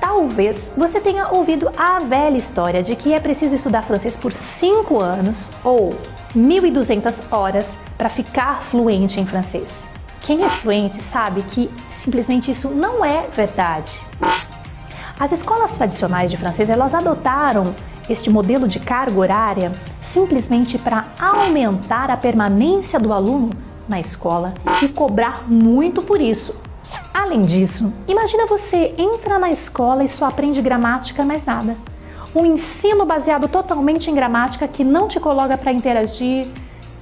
[0.00, 5.00] Talvez você tenha ouvido a velha história de que é preciso estudar francês por 5
[5.00, 5.96] anos ou
[6.36, 9.93] 1.200 horas para ficar fluente em francês.
[10.24, 14.00] Quem é fluente sabe que simplesmente isso não é verdade.
[15.20, 17.74] As escolas tradicionais de francês elas adotaram
[18.08, 23.50] este modelo de carga horária simplesmente para aumentar a permanência do aluno
[23.86, 26.54] na escola e cobrar muito por isso.
[27.12, 31.76] Além disso, imagina você entra na escola e só aprende gramática mais nada.
[32.34, 36.46] Um ensino baseado totalmente em gramática que não te coloca para interagir,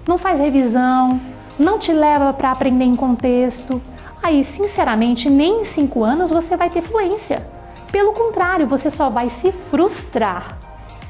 [0.09, 1.21] não faz revisão,
[1.63, 3.81] não te leva para aprender em contexto.
[4.23, 7.47] Aí, sinceramente, nem em cinco anos você vai ter fluência.
[7.91, 10.59] Pelo contrário, você só vai se frustrar.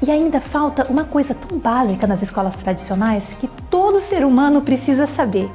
[0.01, 5.07] E ainda falta uma coisa tão básica nas escolas tradicionais que todo ser humano precisa
[5.07, 5.49] saber.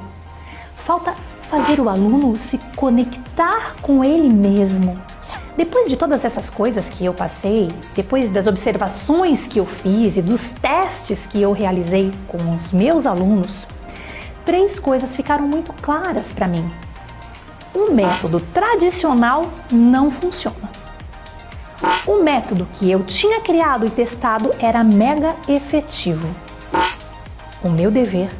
[0.85, 1.13] Falta
[1.49, 4.99] fazer o aluno se conectar com ele mesmo.
[5.55, 10.21] Depois de todas essas coisas que eu passei, depois das observações que eu fiz e
[10.21, 13.67] dos testes que eu realizei com os meus alunos,
[14.49, 16.67] três coisas ficaram muito claras para mim.
[17.71, 20.71] O método tradicional não funciona.
[22.07, 26.27] O método que eu tinha criado e testado era mega efetivo.
[27.63, 28.31] O meu dever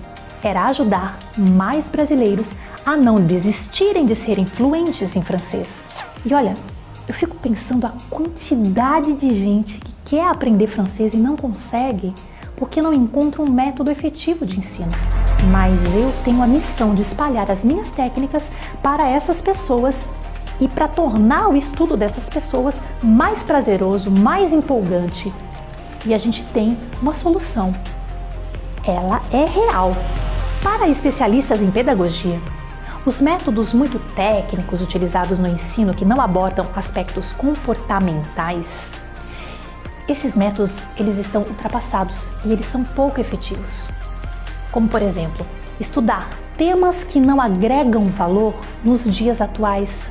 [0.42, 5.68] era ajudar mais brasileiros a não desistirem de serem fluentes em francês.
[6.26, 6.58] E olha,
[7.08, 12.16] eu fico pensando a quantidade de gente que quer aprender francês e não consegue
[12.56, 14.92] porque não encontra um método efetivo de ensino.
[15.52, 18.52] Mas eu tenho a missão de espalhar as minhas técnicas
[18.84, 20.08] para essas pessoas
[20.60, 25.32] e para tornar o estudo dessas pessoas mais prazeroso, mais empolgante.
[26.06, 27.74] E a gente tem uma solução.
[28.84, 29.96] Ela é real.
[30.62, 32.40] Para especialistas em pedagogia,
[33.06, 39.00] os métodos muito técnicos utilizados no ensino que não abordam aspectos comportamentais,
[40.10, 43.88] esses métodos eles estão ultrapassados e eles são pouco efetivos.
[44.72, 45.46] Como por exemplo,
[45.80, 48.54] estudar temas que não agregam valor
[48.84, 50.06] nos dias atuais,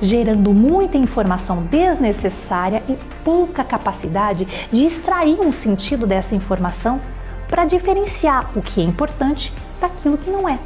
[0.00, 7.00] gerando muita informação desnecessária e pouca capacidade de extrair um sentido dessa informação
[7.48, 10.58] para diferenciar o que é importante daquilo que não é.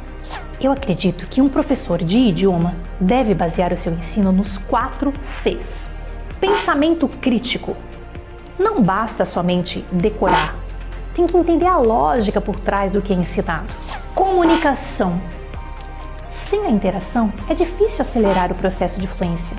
[0.59, 5.11] Eu acredito que um professor de idioma deve basear o seu ensino nos quatro
[5.43, 5.91] Cs:
[6.39, 7.75] pensamento crítico.
[8.57, 10.55] Não basta somente decorar,
[11.15, 13.69] tem que entender a lógica por trás do que é ensinado.
[14.13, 15.19] Comunicação.
[16.31, 19.55] Sem a interação, é difícil acelerar o processo de fluência.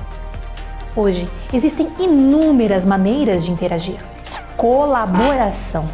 [0.95, 3.97] Hoje, existem inúmeras maneiras de interagir.
[4.55, 5.89] Colaboração.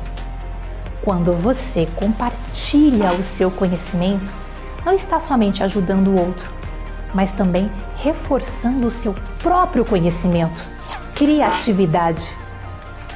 [1.02, 4.32] Quando você compartilha o seu conhecimento,
[4.86, 6.50] não está somente ajudando o outro,
[7.14, 10.62] mas também reforçando o seu próprio conhecimento.
[11.16, 12.43] Criatividade.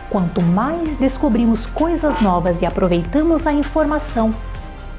[0.09, 4.33] Quanto mais descobrimos coisas novas e aproveitamos a informação,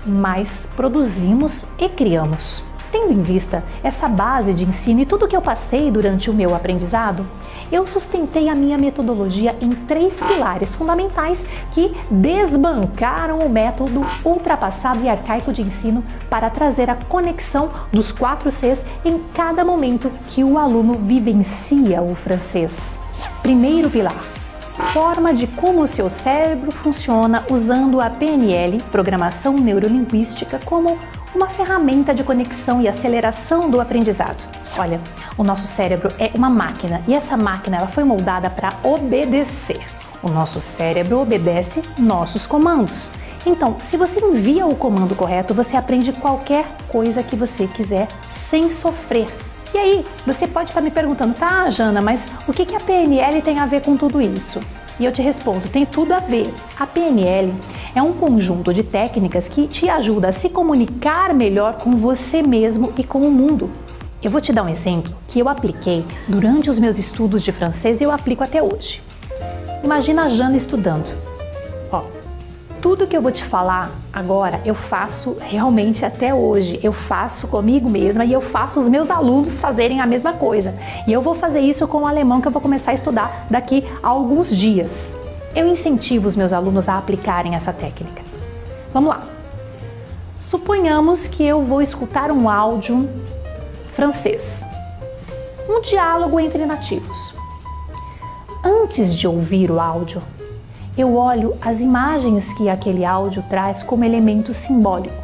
[0.04, 2.62] mais produzimos e criamos.
[2.92, 6.54] Tendo em vista essa base de ensino e tudo que eu passei durante o meu
[6.54, 7.24] aprendizado,
[7.70, 15.08] eu sustentei a minha metodologia em três pilares fundamentais que desbancaram o método ultrapassado e
[15.08, 20.58] arcaico de ensino para trazer a conexão dos quatro Cs em cada momento que o
[20.58, 22.98] aluno vivencia o francês.
[23.42, 24.37] Primeiro pilar:
[24.78, 30.98] forma de como o seu cérebro funciona usando a PNL, Programação Neurolinguística, como
[31.34, 34.38] uma ferramenta de conexão e aceleração do aprendizado.
[34.78, 35.00] Olha,
[35.36, 39.84] o nosso cérebro é uma máquina e essa máquina ela foi moldada para obedecer.
[40.22, 43.10] O nosso cérebro obedece nossos comandos.
[43.46, 48.72] Então, se você envia o comando correto, você aprende qualquer coisa que você quiser sem
[48.72, 49.28] sofrer.
[49.74, 53.58] E aí, você pode estar me perguntando, tá, Jana, mas o que a PNL tem
[53.58, 54.60] a ver com tudo isso?
[54.98, 56.52] E eu te respondo, tem tudo a ver.
[56.78, 57.52] A PNL
[57.94, 62.92] é um conjunto de técnicas que te ajuda a se comunicar melhor com você mesmo
[62.96, 63.70] e com o mundo.
[64.22, 68.00] Eu vou te dar um exemplo que eu apliquei durante os meus estudos de francês
[68.00, 69.00] e eu aplico até hoje.
[69.84, 71.14] Imagina a Jana estudando.
[72.80, 76.78] Tudo que eu vou te falar agora eu faço realmente até hoje.
[76.82, 80.74] Eu faço comigo mesma e eu faço os meus alunos fazerem a mesma coisa.
[81.06, 83.84] E eu vou fazer isso com o alemão que eu vou começar a estudar daqui
[84.00, 85.16] a alguns dias.
[85.56, 88.22] Eu incentivo os meus alunos a aplicarem essa técnica.
[88.94, 89.22] Vamos lá.
[90.38, 93.08] Suponhamos que eu vou escutar um áudio
[93.94, 94.64] francês.
[95.68, 97.34] Um diálogo entre nativos.
[98.64, 100.22] Antes de ouvir o áudio,
[100.98, 105.14] eu olho as imagens que aquele áudio traz como elemento simbólico.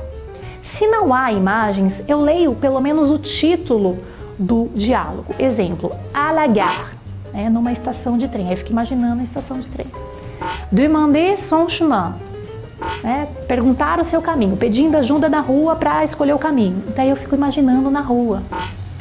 [0.63, 3.99] Se não há imagens, eu leio pelo menos o título
[4.39, 5.35] do diálogo.
[5.39, 6.97] Exemplo, à la gare,
[7.33, 8.47] né, numa estação de trem.
[8.47, 9.87] Aí eu fico imaginando a estação de trem.
[10.71, 12.15] Demander son chemin,
[13.03, 16.83] né, perguntar o seu caminho, pedindo ajuda na rua para escolher o caminho.
[16.95, 18.43] Daí eu fico imaginando na rua.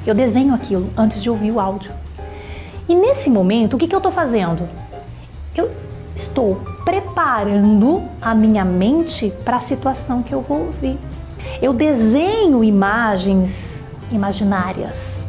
[0.06, 1.92] Eu desenho aquilo antes de ouvir o áudio.
[2.90, 4.68] E nesse momento, o que, que eu estou fazendo?
[5.56, 5.72] Eu
[6.16, 10.98] estou preparando a minha mente para a situação que eu vou ouvir.
[11.62, 15.24] Eu desenho imagens imaginárias.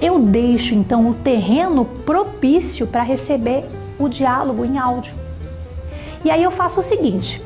[0.00, 3.66] Eu deixo então o terreno propício para receber
[3.98, 5.14] o diálogo em áudio.
[6.24, 7.42] E aí eu faço o seguinte: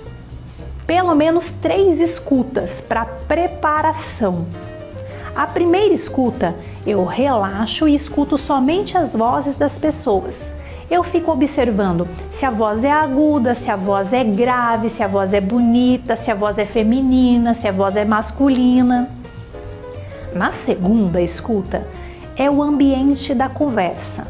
[0.86, 4.46] pelo menos três escutas para preparação.
[5.34, 6.54] A primeira escuta,
[6.86, 10.52] eu relaxo e escuto somente as vozes das pessoas
[10.92, 15.08] eu fico observando se a voz é aguda, se a voz é grave, se a
[15.08, 19.08] voz é bonita, se a voz é feminina, se a voz é masculina.
[20.34, 21.88] Na segunda escuta,
[22.36, 24.26] é o ambiente da conversa.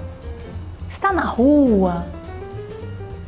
[0.89, 2.07] Está na rua?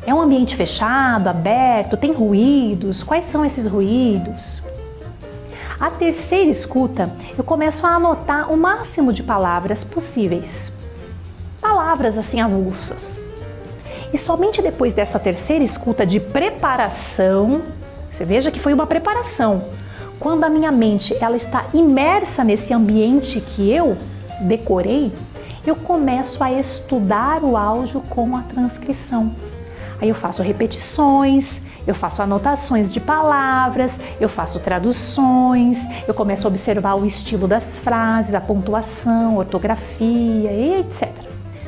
[0.05, 1.97] É um ambiente fechado, aberto?
[1.97, 3.03] Tem ruídos?
[3.03, 4.61] Quais são esses ruídos?
[5.77, 10.71] A terceira escuta, eu começo a anotar o máximo de palavras possíveis.
[11.59, 13.24] Palavras assim avulsas.
[14.13, 17.61] E somente depois dessa terceira escuta de preparação,
[18.11, 19.65] você veja que foi uma preparação,
[20.19, 23.97] quando a minha mente ela está imersa nesse ambiente que eu
[24.41, 25.11] decorei,
[25.65, 29.35] eu começo a estudar o áudio com a transcrição.
[29.99, 36.49] Aí eu faço repetições, eu faço anotações de palavras, eu faço traduções, eu começo a
[36.49, 41.24] observar o estilo das frases, a pontuação, ortografia, etc.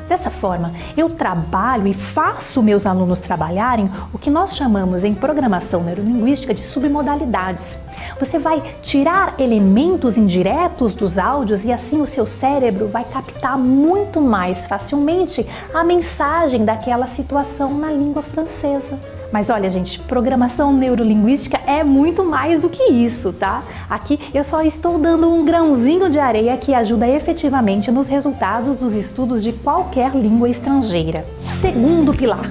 [0.07, 5.83] Dessa forma, eu trabalho e faço meus alunos trabalharem o que nós chamamos em programação
[5.83, 7.79] neurolinguística de submodalidades.
[8.17, 14.21] Você vai tirar elementos indiretos dos áudios e assim o seu cérebro vai captar muito
[14.21, 18.97] mais facilmente a mensagem daquela situação na língua francesa.
[19.31, 23.61] Mas olha, gente, programação neurolinguística é muito mais do que isso, tá?
[23.89, 28.95] Aqui eu só estou dando um grãozinho de areia que ajuda efetivamente nos resultados dos
[28.95, 31.25] estudos de qualquer língua estrangeira.
[31.39, 32.49] Segundo pilar: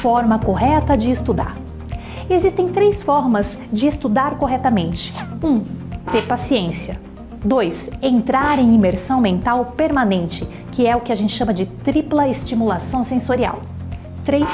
[0.00, 1.56] forma correta de estudar.
[2.30, 5.12] Existem três formas de estudar corretamente.
[5.42, 5.46] 1.
[5.46, 5.64] Um,
[6.12, 7.00] ter paciência.
[7.44, 7.90] 2.
[8.02, 13.04] Entrar em imersão mental permanente, que é o que a gente chama de tripla estimulação
[13.04, 13.62] sensorial.
[14.24, 14.44] 3.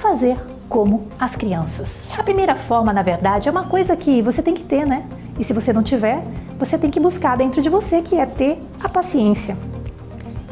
[0.00, 2.16] Fazer como as crianças.
[2.16, 5.04] A primeira forma, na verdade, é uma coisa que você tem que ter, né?
[5.38, 6.22] E se você não tiver,
[6.58, 9.56] você tem que buscar dentro de você, que é ter a paciência.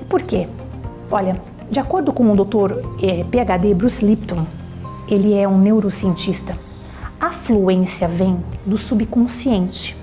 [0.03, 0.49] E por quê?
[1.09, 1.41] Olha,
[1.71, 2.73] de acordo com o Dr.
[3.01, 4.45] Eh, PhD Bruce Lipton,
[5.07, 6.59] ele é um neurocientista.
[7.21, 9.97] A fluência vem do subconsciente.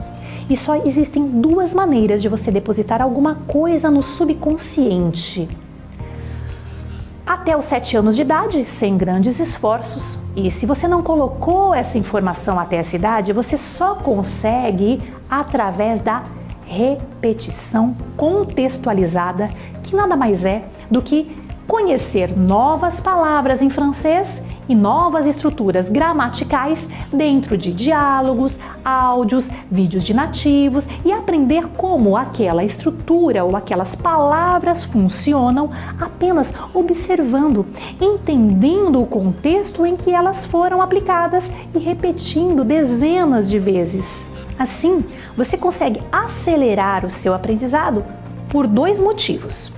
[0.49, 5.49] E só existem duas maneiras de você depositar alguma coisa no subconsciente
[7.26, 10.19] até os 7 anos de idade, sem grandes esforços.
[10.36, 16.23] E se você não colocou essa informação até essa idade, você só consegue através da
[16.65, 19.47] repetição contextualizada,
[19.84, 21.36] que nada mais é do que
[21.67, 30.13] conhecer novas palavras em francês e novas estruturas gramaticais dentro de diálogos, áudios, vídeos de
[30.13, 37.66] nativos e aprender como aquela estrutura ou aquelas palavras funcionam apenas observando,
[37.99, 44.26] entendendo o contexto em que elas foram aplicadas e repetindo dezenas de vezes.
[44.57, 45.03] Assim,
[45.36, 48.05] você consegue acelerar o seu aprendizado
[48.47, 49.72] por dois motivos.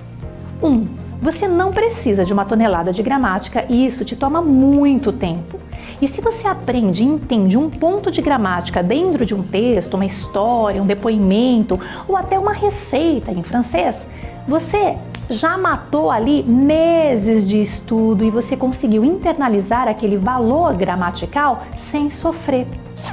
[0.62, 0.86] Um,
[1.20, 5.58] você não precisa de uma tonelada de gramática e isso te toma muito tempo.
[6.00, 10.06] E se você aprende e entende um ponto de gramática dentro de um texto, uma
[10.06, 14.06] história, um depoimento ou até uma receita em francês,
[14.46, 14.96] você
[15.28, 22.66] já matou ali meses de estudo e você conseguiu internalizar aquele valor gramatical sem sofrer.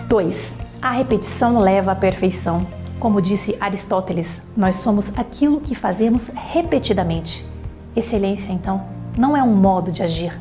[0.08, 0.56] 2.
[0.82, 2.66] A repetição leva à perfeição.
[3.00, 7.55] Como disse Aristóteles, nós somos aquilo que fazemos repetidamente.
[7.96, 8.84] Excelência, então,
[9.18, 10.38] não é um modo de agir,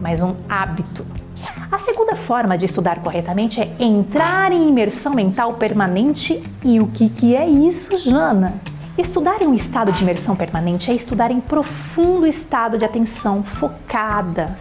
[0.00, 1.04] mas um hábito.
[1.70, 6.40] A segunda forma de estudar corretamente é entrar em imersão mental permanente.
[6.64, 8.54] E o que, que é isso, Jana?
[8.96, 14.56] Estudar em um estado de imersão permanente é estudar em profundo estado de atenção focada.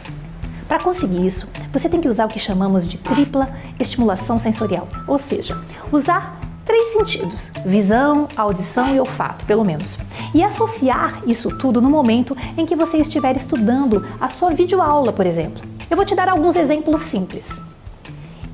[0.68, 3.48] Para conseguir isso, você tem que usar o que chamamos de tripla
[3.80, 5.58] estimulação sensorial, ou seja,
[5.92, 9.98] usar três sentidos: visão, audição e olfato, pelo menos.
[10.34, 15.26] E associar isso tudo no momento em que você estiver estudando a sua videoaula, por
[15.26, 15.64] exemplo.
[15.90, 17.46] Eu vou te dar alguns exemplos simples.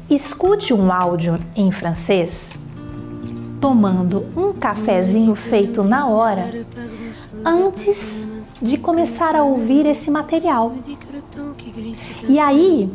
[0.09, 2.51] Escute um áudio em francês
[3.61, 6.65] tomando um cafezinho feito na hora
[7.45, 8.27] antes
[8.59, 10.73] de começar a ouvir esse material.
[12.27, 12.91] E aí,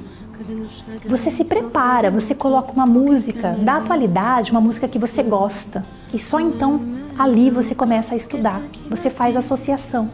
[1.07, 6.19] você se prepara, você coloca uma música da atualidade, uma música que você gosta, e
[6.19, 6.81] só então
[7.19, 8.61] ali você começa a estudar.
[8.91, 10.11] Você faz associação.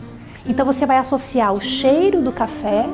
[0.47, 2.89] Então você vai associar o cheiro do café,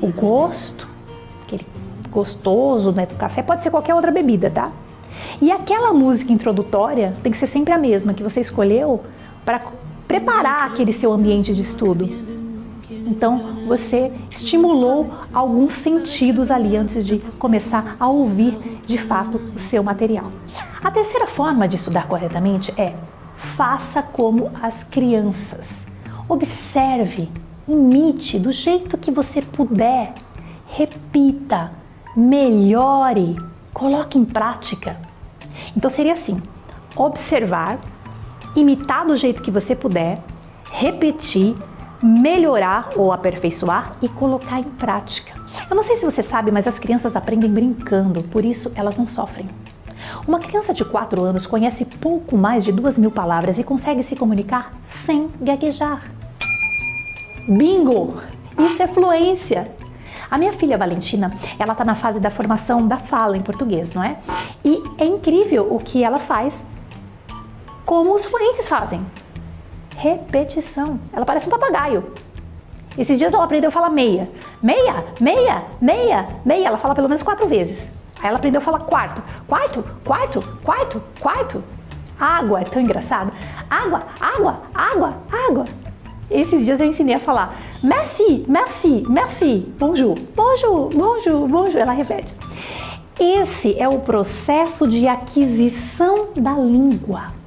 [0.00, 0.88] o gosto,
[1.42, 1.66] aquele
[2.10, 4.70] gostoso né, do café, pode ser qualquer outra bebida, tá?
[5.40, 9.02] E aquela música introdutória tem que ser sempre a mesma que você escolheu
[9.44, 9.60] para
[10.06, 12.08] preparar aquele seu ambiente de estudo.
[12.90, 19.82] Então você estimulou alguns sentidos ali antes de começar a ouvir de fato o seu
[19.82, 20.30] material.
[20.82, 22.94] A terceira forma de estudar corretamente é
[23.56, 25.86] faça como as crianças.
[26.28, 27.28] Observe,
[27.66, 30.14] imite do jeito que você puder,
[30.66, 31.72] repita,
[32.16, 33.36] melhore,
[33.72, 34.96] coloque em prática.
[35.76, 36.40] Então seria assim:
[36.96, 37.78] observar,
[38.56, 40.20] imitar do jeito que você puder,
[40.72, 41.56] repetir,
[42.02, 45.34] melhorar ou aperfeiçoar e colocar em prática.
[45.68, 49.06] Eu não sei se você sabe, mas as crianças aprendem brincando, por isso elas não
[49.06, 49.46] sofrem.
[50.26, 54.16] Uma criança de 4 anos conhece pouco mais de duas mil palavras e consegue se
[54.16, 56.02] comunicar sem gaguejar.
[57.48, 58.20] Bingo!
[58.58, 59.70] Isso é fluência.
[60.30, 64.04] A minha filha Valentina, ela está na fase da formação da fala em português, não
[64.04, 64.16] é?
[64.64, 66.68] E é incrível o que ela faz,
[67.84, 69.04] como os fluentes fazem.
[69.96, 70.98] Repetição.
[71.12, 72.12] Ela parece um papagaio.
[72.98, 74.28] Esses dias ela aprendeu a falar meia.
[74.62, 76.68] Meia, meia, meia, meia.
[76.68, 77.90] Ela fala pelo menos quatro vezes.
[78.20, 79.22] Aí ela aprendeu a falar quarto.
[79.46, 81.64] Quarto, quarto, quarto, quarto.
[82.18, 83.32] Água, é tão engraçado.
[83.68, 85.64] Água, água, água, água.
[86.30, 91.80] Esses dias eu ensinei a falar merci, merci, merci, bonjour, bonjour, bonjour, bonjour.
[91.80, 92.34] Ela repete.
[93.18, 97.39] Esse é o processo de aquisição da língua.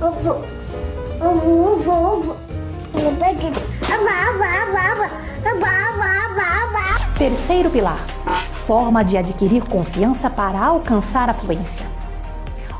[0.00, 0.42] Ovo,
[1.20, 2.36] ovo, ovo.
[7.16, 7.98] Terceiro pilar:
[8.66, 11.95] forma de adquirir confiança para alcançar a fluência.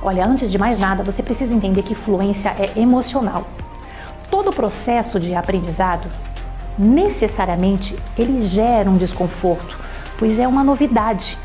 [0.03, 3.47] Olha, antes de mais nada, você precisa entender que fluência é emocional.
[4.31, 6.09] Todo processo de aprendizado,
[6.79, 9.77] necessariamente, ele gera um desconforto,
[10.19, 11.39] pois é uma novidade.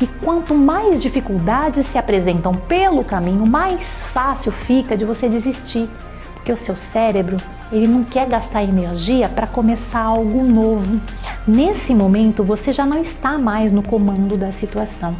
[0.00, 5.88] E quanto mais dificuldades se apresentam pelo caminho, mais fácil fica de você desistir,
[6.34, 7.38] porque o seu cérebro
[7.72, 11.00] ele não quer gastar energia para começar algo novo.
[11.46, 15.16] Nesse momento, você já não está mais no comando da situação.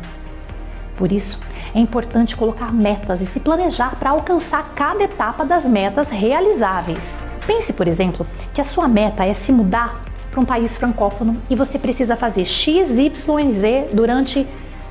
[0.95, 1.41] Por isso,
[1.77, 7.23] é importante colocar metas e se planejar para alcançar cada etapa das metas realizáveis.
[7.47, 10.01] Pense, por exemplo, que a sua meta é se mudar
[10.31, 14.49] para um país francófono e você precisa fazer X, Y Z durante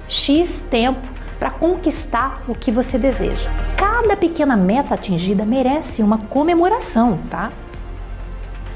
[0.07, 0.99] X tempo
[1.39, 3.49] para conquistar o que você deseja.
[3.75, 7.49] Cada pequena meta atingida merece uma comemoração, tá?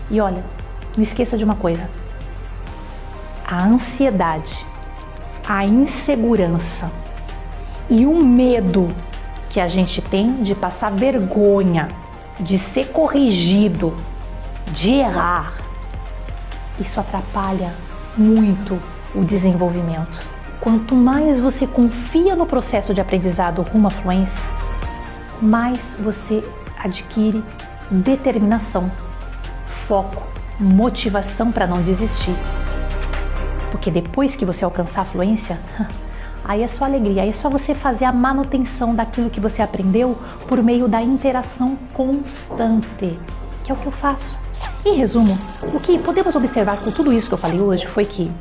[0.10, 0.43] E olha,
[0.97, 1.88] não esqueça de uma coisa:
[3.47, 4.66] a ansiedade,
[5.47, 6.91] a insegurança
[7.90, 8.88] e o medo
[9.50, 11.90] que a gente tem de passar vergonha,
[12.40, 13.96] de ser corrigido,
[14.72, 15.54] de errar,
[16.80, 17.74] isso atrapalha
[18.18, 18.80] muito
[19.14, 20.26] o desenvolvimento.
[20.60, 24.44] Quanto mais você confia no processo de aprendizado rumo à fluência,
[25.42, 26.44] mais você
[26.78, 27.44] adquire
[27.90, 28.92] determinação,
[29.88, 30.22] foco,
[30.60, 32.36] motivação para não desistir.
[33.72, 35.60] Porque depois que você alcançar a fluência,
[36.50, 40.18] aí é só alegria, aí é só você fazer a manutenção daquilo que você aprendeu
[40.47, 43.20] por meio da interação constante,
[43.64, 44.36] que é o que eu faço.
[44.84, 45.38] Em resumo,
[45.72, 48.32] o que podemos observar com tudo isso que eu falei hoje foi que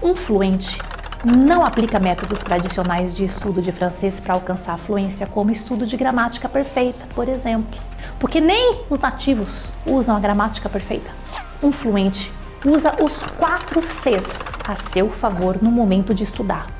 [0.00, 0.80] um fluente
[1.24, 5.96] não aplica métodos tradicionais de estudo de francês para alcançar a fluência, como estudo de
[5.96, 7.76] gramática perfeita, por exemplo.
[8.20, 11.10] Porque nem os nativos usam a gramática perfeita.
[11.60, 12.30] Um fluente
[12.64, 14.26] usa os quatro Cs
[14.64, 16.75] a seu favor no momento de estudar.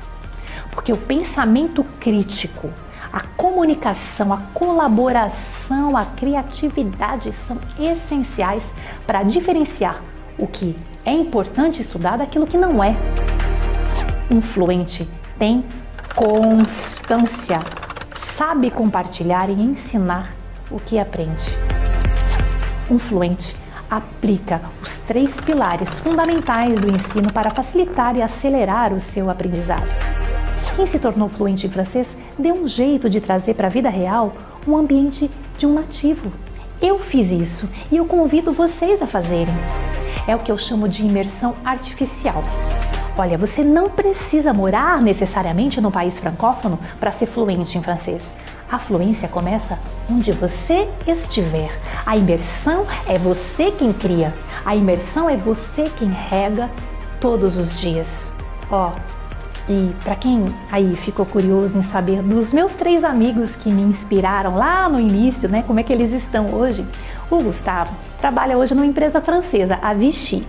[0.77, 2.69] Porque o pensamento crítico,
[3.11, 8.63] a comunicação, a colaboração, a criatividade são essenciais
[9.07, 10.03] para diferenciar
[10.37, 12.91] o que é importante estudar daquilo que não é
[14.29, 15.09] influente
[15.39, 15.65] tem
[16.15, 17.59] constância,
[18.15, 20.31] sabe compartilhar e ensinar
[20.69, 21.49] o que aprende.
[22.87, 23.55] Um fluente
[23.89, 30.16] aplica os três pilares fundamentais do ensino para facilitar e acelerar o seu aprendizado.
[30.77, 34.31] Quem se tornou fluente em francês deu um jeito de trazer para a vida real
[34.67, 36.31] um ambiente de um nativo.
[36.79, 39.55] Eu fiz isso e eu convido vocês a fazerem.
[40.27, 42.43] É o que eu chamo de imersão artificial.
[43.17, 48.21] Olha, você não precisa morar necessariamente no país francófono para ser fluente em francês.
[48.71, 51.71] A fluência começa onde você estiver.
[52.05, 54.31] A imersão é você quem cria.
[54.63, 56.69] A imersão é você quem rega
[57.19, 58.31] todos os dias.
[58.69, 58.91] Ó,
[59.69, 64.55] e para quem aí ficou curioso em saber dos meus três amigos que me inspiraram
[64.55, 66.85] lá no início, né, como é que eles estão hoje,
[67.29, 70.45] o Gustavo trabalha hoje numa empresa francesa, a Vichy.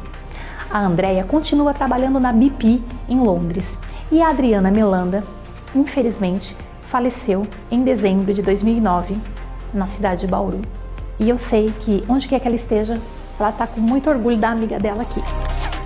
[0.70, 3.78] A Andrea continua trabalhando na BP em Londres
[4.12, 5.24] e a Adriana Melanda,
[5.74, 6.56] infelizmente,
[6.88, 9.16] faleceu em dezembro de 2009
[9.72, 10.60] na cidade de Bauru.
[11.18, 12.98] E eu sei que onde quer que ela esteja,
[13.38, 15.22] ela está com muito orgulho da amiga dela aqui.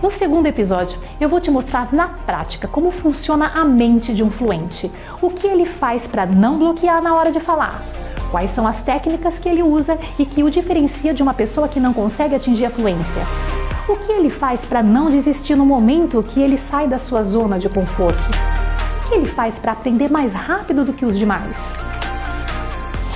[0.03, 4.31] No segundo episódio, eu vou te mostrar na prática como funciona a mente de um
[4.31, 4.91] fluente,
[5.21, 7.83] o que ele faz para não bloquear na hora de falar,
[8.31, 11.79] quais são as técnicas que ele usa e que o diferencia de uma pessoa que
[11.79, 13.23] não consegue atingir a fluência.
[13.89, 17.59] O que ele faz para não desistir no momento que ele sai da sua zona
[17.59, 18.53] de conforto?
[19.13, 21.92] que ele faz para aprender mais rápido do que os demais?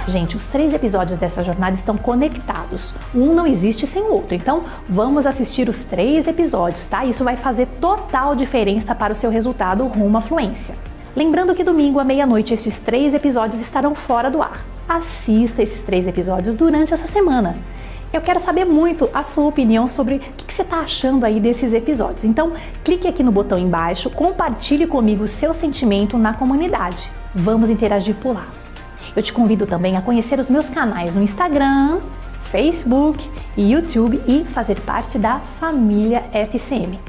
[0.07, 2.95] Gente, os três episódios dessa jornada estão conectados.
[3.13, 4.37] Um não existe sem o outro.
[4.37, 7.05] Então, vamos assistir os três episódios, tá?
[7.05, 10.77] Isso vai fazer total diferença para o seu resultado rumo à fluência.
[11.17, 14.65] Lembrando que domingo à meia-noite esses três episódios estarão fora do ar.
[14.89, 17.57] Assista esses três episódios durante essa semana.
[18.13, 21.73] Eu quero saber muito a sua opinião sobre o que, você está achando aí desses
[21.73, 22.25] episódios.
[22.25, 22.53] Então,
[22.85, 27.11] clique aqui no botão embaixo, compartilhe comigo o seu sentimento na comunidade.
[27.35, 28.47] Vamos interagir por lá.
[29.17, 32.01] Eu te convido também a conhecer os meus canais no Instagram,
[32.51, 37.01] Facebook e YouTube e fazer parte da família FCM.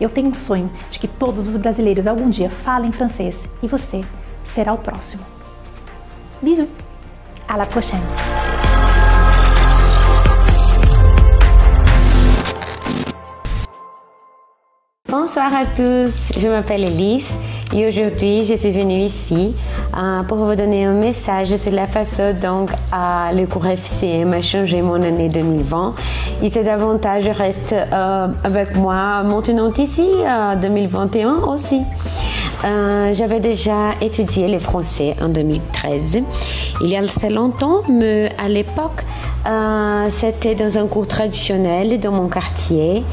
[0.00, 4.00] Eu tenho um sonho de que todos os brasileiros algum dia falem francês e você
[4.44, 5.24] será o próximo.
[6.40, 6.68] Bisous!
[7.48, 8.49] À la prochaine!
[15.22, 17.30] Bonsoir à tous, je m'appelle Elise
[17.74, 19.54] et aujourd'hui je suis venue ici
[19.94, 24.40] euh, pour vous donner un message sur la façon dont euh, le cours FCM a
[24.40, 25.94] changé mon année 2020
[26.42, 30.08] et ces avantages restent euh, avec moi maintenant ici,
[30.62, 31.82] 2021 aussi.
[32.62, 36.22] J'avais déjà étudié le français en 2013,
[36.82, 39.04] il y a assez longtemps, mais à l'époque,
[40.10, 43.04] c'était dans un cours traditionnel dans mon quartier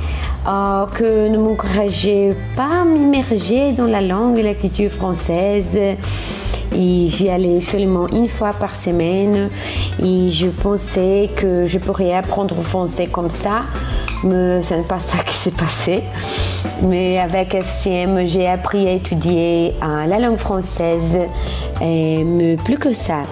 [0.46, 5.80] que ne m'encourageait pas à m'immerger dans la langue et la culture française.
[6.74, 9.50] J'y allais seulement une fois par semaine.
[10.04, 13.64] Et je pensais que je pourrais apprendre le français comme ça,
[14.24, 16.04] ce n'est pas ça qui s'est passé.
[16.82, 21.18] Mais avec FCM, j'ai appris à étudier la langue française,
[21.82, 23.24] et, plus que ça,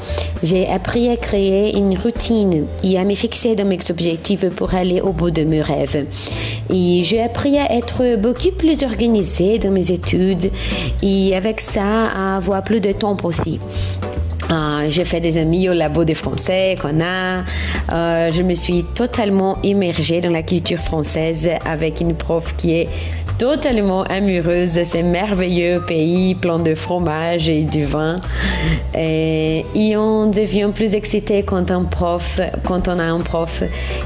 [0.44, 5.02] j'ai appris à créer une routine et à me fixer dans mes objectifs pour aller
[5.02, 6.06] au bout de mes rêves.
[6.70, 10.52] Et j'ai appris à être beaucoup plus organisée dans mes études
[11.02, 13.60] et avec ça à avoir plus de temps aussi.
[14.52, 17.44] Euh, j'ai fait des amis au labo des Français qu'on a.
[17.92, 22.90] Euh, je me suis totalement immergée dans la culture française avec une prof qui est
[23.38, 28.16] totalement amoureuse de ces merveilleux pays plein de fromage et du vin.
[28.96, 33.64] Et, et, on devient plus excité quand, un prof, quand on a un prof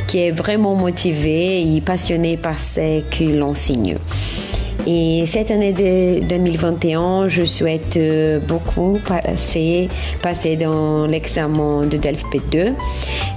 [0.08, 3.98] qui est vraiment motivé et passionné par ce qu'il enseigne.
[4.88, 9.90] Et cette année de 2021, je souhaite euh, beaucoup passer,
[10.22, 12.74] passer dans l'examen de DELF P2.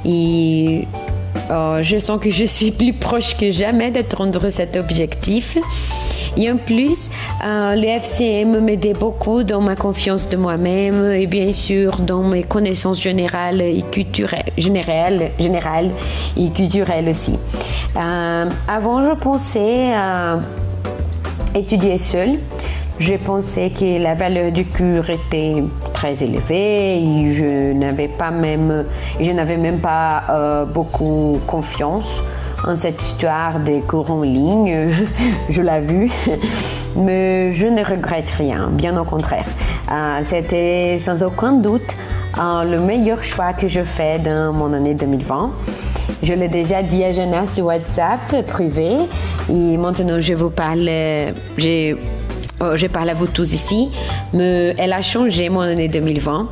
[0.05, 0.87] Et
[1.51, 5.59] oh, je sens que je suis plus proche que jamais d'atteindre cet objectif.
[6.37, 7.11] Et en plus,
[7.45, 12.43] euh, le FCM m'aidait beaucoup dans ma confiance de moi-même et bien sûr dans mes
[12.43, 15.91] connaissances générales et culturelles, générales, générales
[16.39, 17.35] et culturelles aussi.
[17.97, 19.93] Euh, avant, je pensais
[21.55, 22.39] étudier seul.
[22.99, 28.85] Je pensais que la valeur du cours était très élevée et je n'avais pas même,
[29.21, 32.21] je n'avais même pas euh, beaucoup confiance
[32.67, 34.91] en cette histoire des cours en ligne.
[35.49, 36.13] je l'ai vu,
[36.97, 39.47] mais je ne regrette rien, bien au contraire.
[39.91, 41.97] Euh, c'était sans aucun doute
[42.37, 45.51] le meilleur choix que je fais dans mon année 2020.
[46.23, 48.91] Je l'ai déjà dit à Jenna sur WhatsApp privé
[49.49, 50.89] et maintenant je vous parle,
[51.59, 51.97] je,
[52.61, 53.91] oh, je parle à vous tous ici,
[54.33, 56.49] mais elle a changé mon année 2020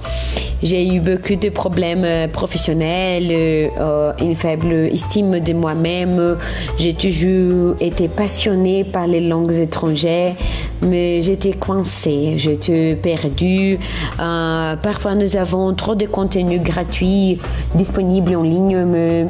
[0.62, 6.36] j'ai eu beaucoup de problèmes professionnels, euh, une faible estime de moi-même.
[6.78, 10.34] J'ai toujours été passionnée par les langues étrangères,
[10.82, 13.78] mais j'étais coincée, j'étais perdue.
[14.20, 17.38] Euh, parfois, nous avons trop de contenu gratuit
[17.74, 19.26] disponible en ligne, mais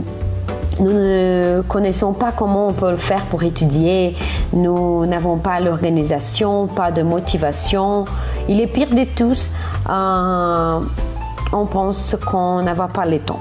[0.80, 4.16] nous ne connaissons pas comment on peut le faire pour étudier.
[4.52, 8.06] Nous n'avons pas l'organisation, pas de motivation.
[8.48, 9.52] Il est pire de tous.
[9.88, 10.80] Euh,
[11.52, 13.40] on pense qu'on n'a pas le temps.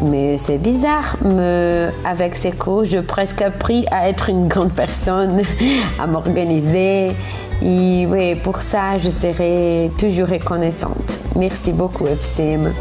[0.00, 5.42] Mais c'est bizarre, mais avec ces cours, j'ai presque appris à être une grande personne,
[5.98, 7.12] à m'organiser.
[7.60, 11.18] Et oui, pour ça, je serai toujours reconnaissante.
[11.34, 12.72] Merci beaucoup, FCM.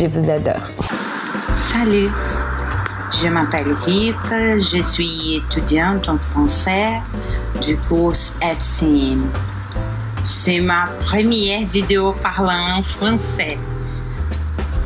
[0.00, 0.66] Je vous adore.
[1.58, 2.08] Salut,
[3.22, 7.02] je m'appelle Rita, je suis étudiante en français
[7.60, 9.22] du cours FCM.
[10.24, 13.58] C'est ma première vidéo parlant en français.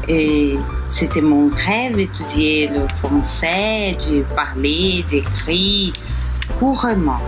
[0.08, 0.54] Et
[0.90, 5.92] c'était mon rêve d'étudier le français, de parler, d'écrire
[6.58, 7.20] couramment.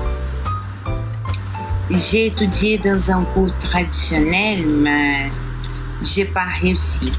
[1.90, 5.30] J'ai étudié dans un cours traditionnel, mais
[6.02, 7.12] j'ai pas réussi.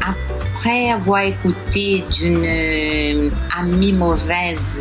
[0.00, 4.80] Après avoir écouté d'une amie mauvaise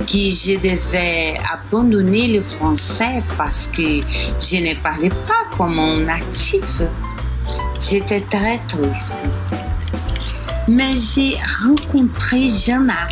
[0.00, 4.00] que je devais abandonner le français parce que
[4.40, 6.82] je ne parlais pas comme un natif,
[7.80, 9.24] j'étais très triste.
[10.66, 13.08] Mais j'ai rencontré Jana.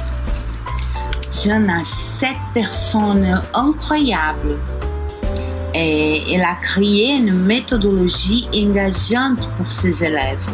[1.44, 4.58] Jana, cette personne incroyable.
[5.74, 10.46] Elle a créé une méthodologie engageante pour ses élèves.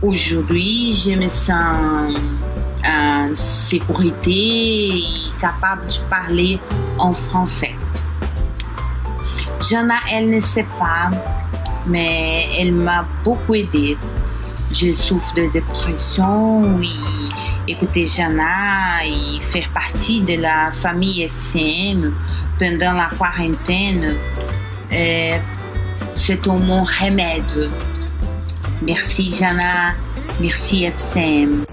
[0.00, 2.16] Aujourd'hui, je me sens
[2.84, 5.02] en sécurité et
[5.40, 6.58] capable de parler
[6.98, 7.74] en français.
[9.68, 11.10] Jana, elle ne sait pas,
[11.86, 13.96] mais elle m'a beaucoup aidé.
[14.72, 22.14] Je souffre de dépression et écouter Jana et faire partie de la famille FCM
[22.58, 24.16] pendant la quarantaine,
[24.92, 25.38] euh,
[26.14, 27.70] c'est mon remède.
[28.82, 29.94] Merci Jana,
[30.40, 31.64] merci FCM.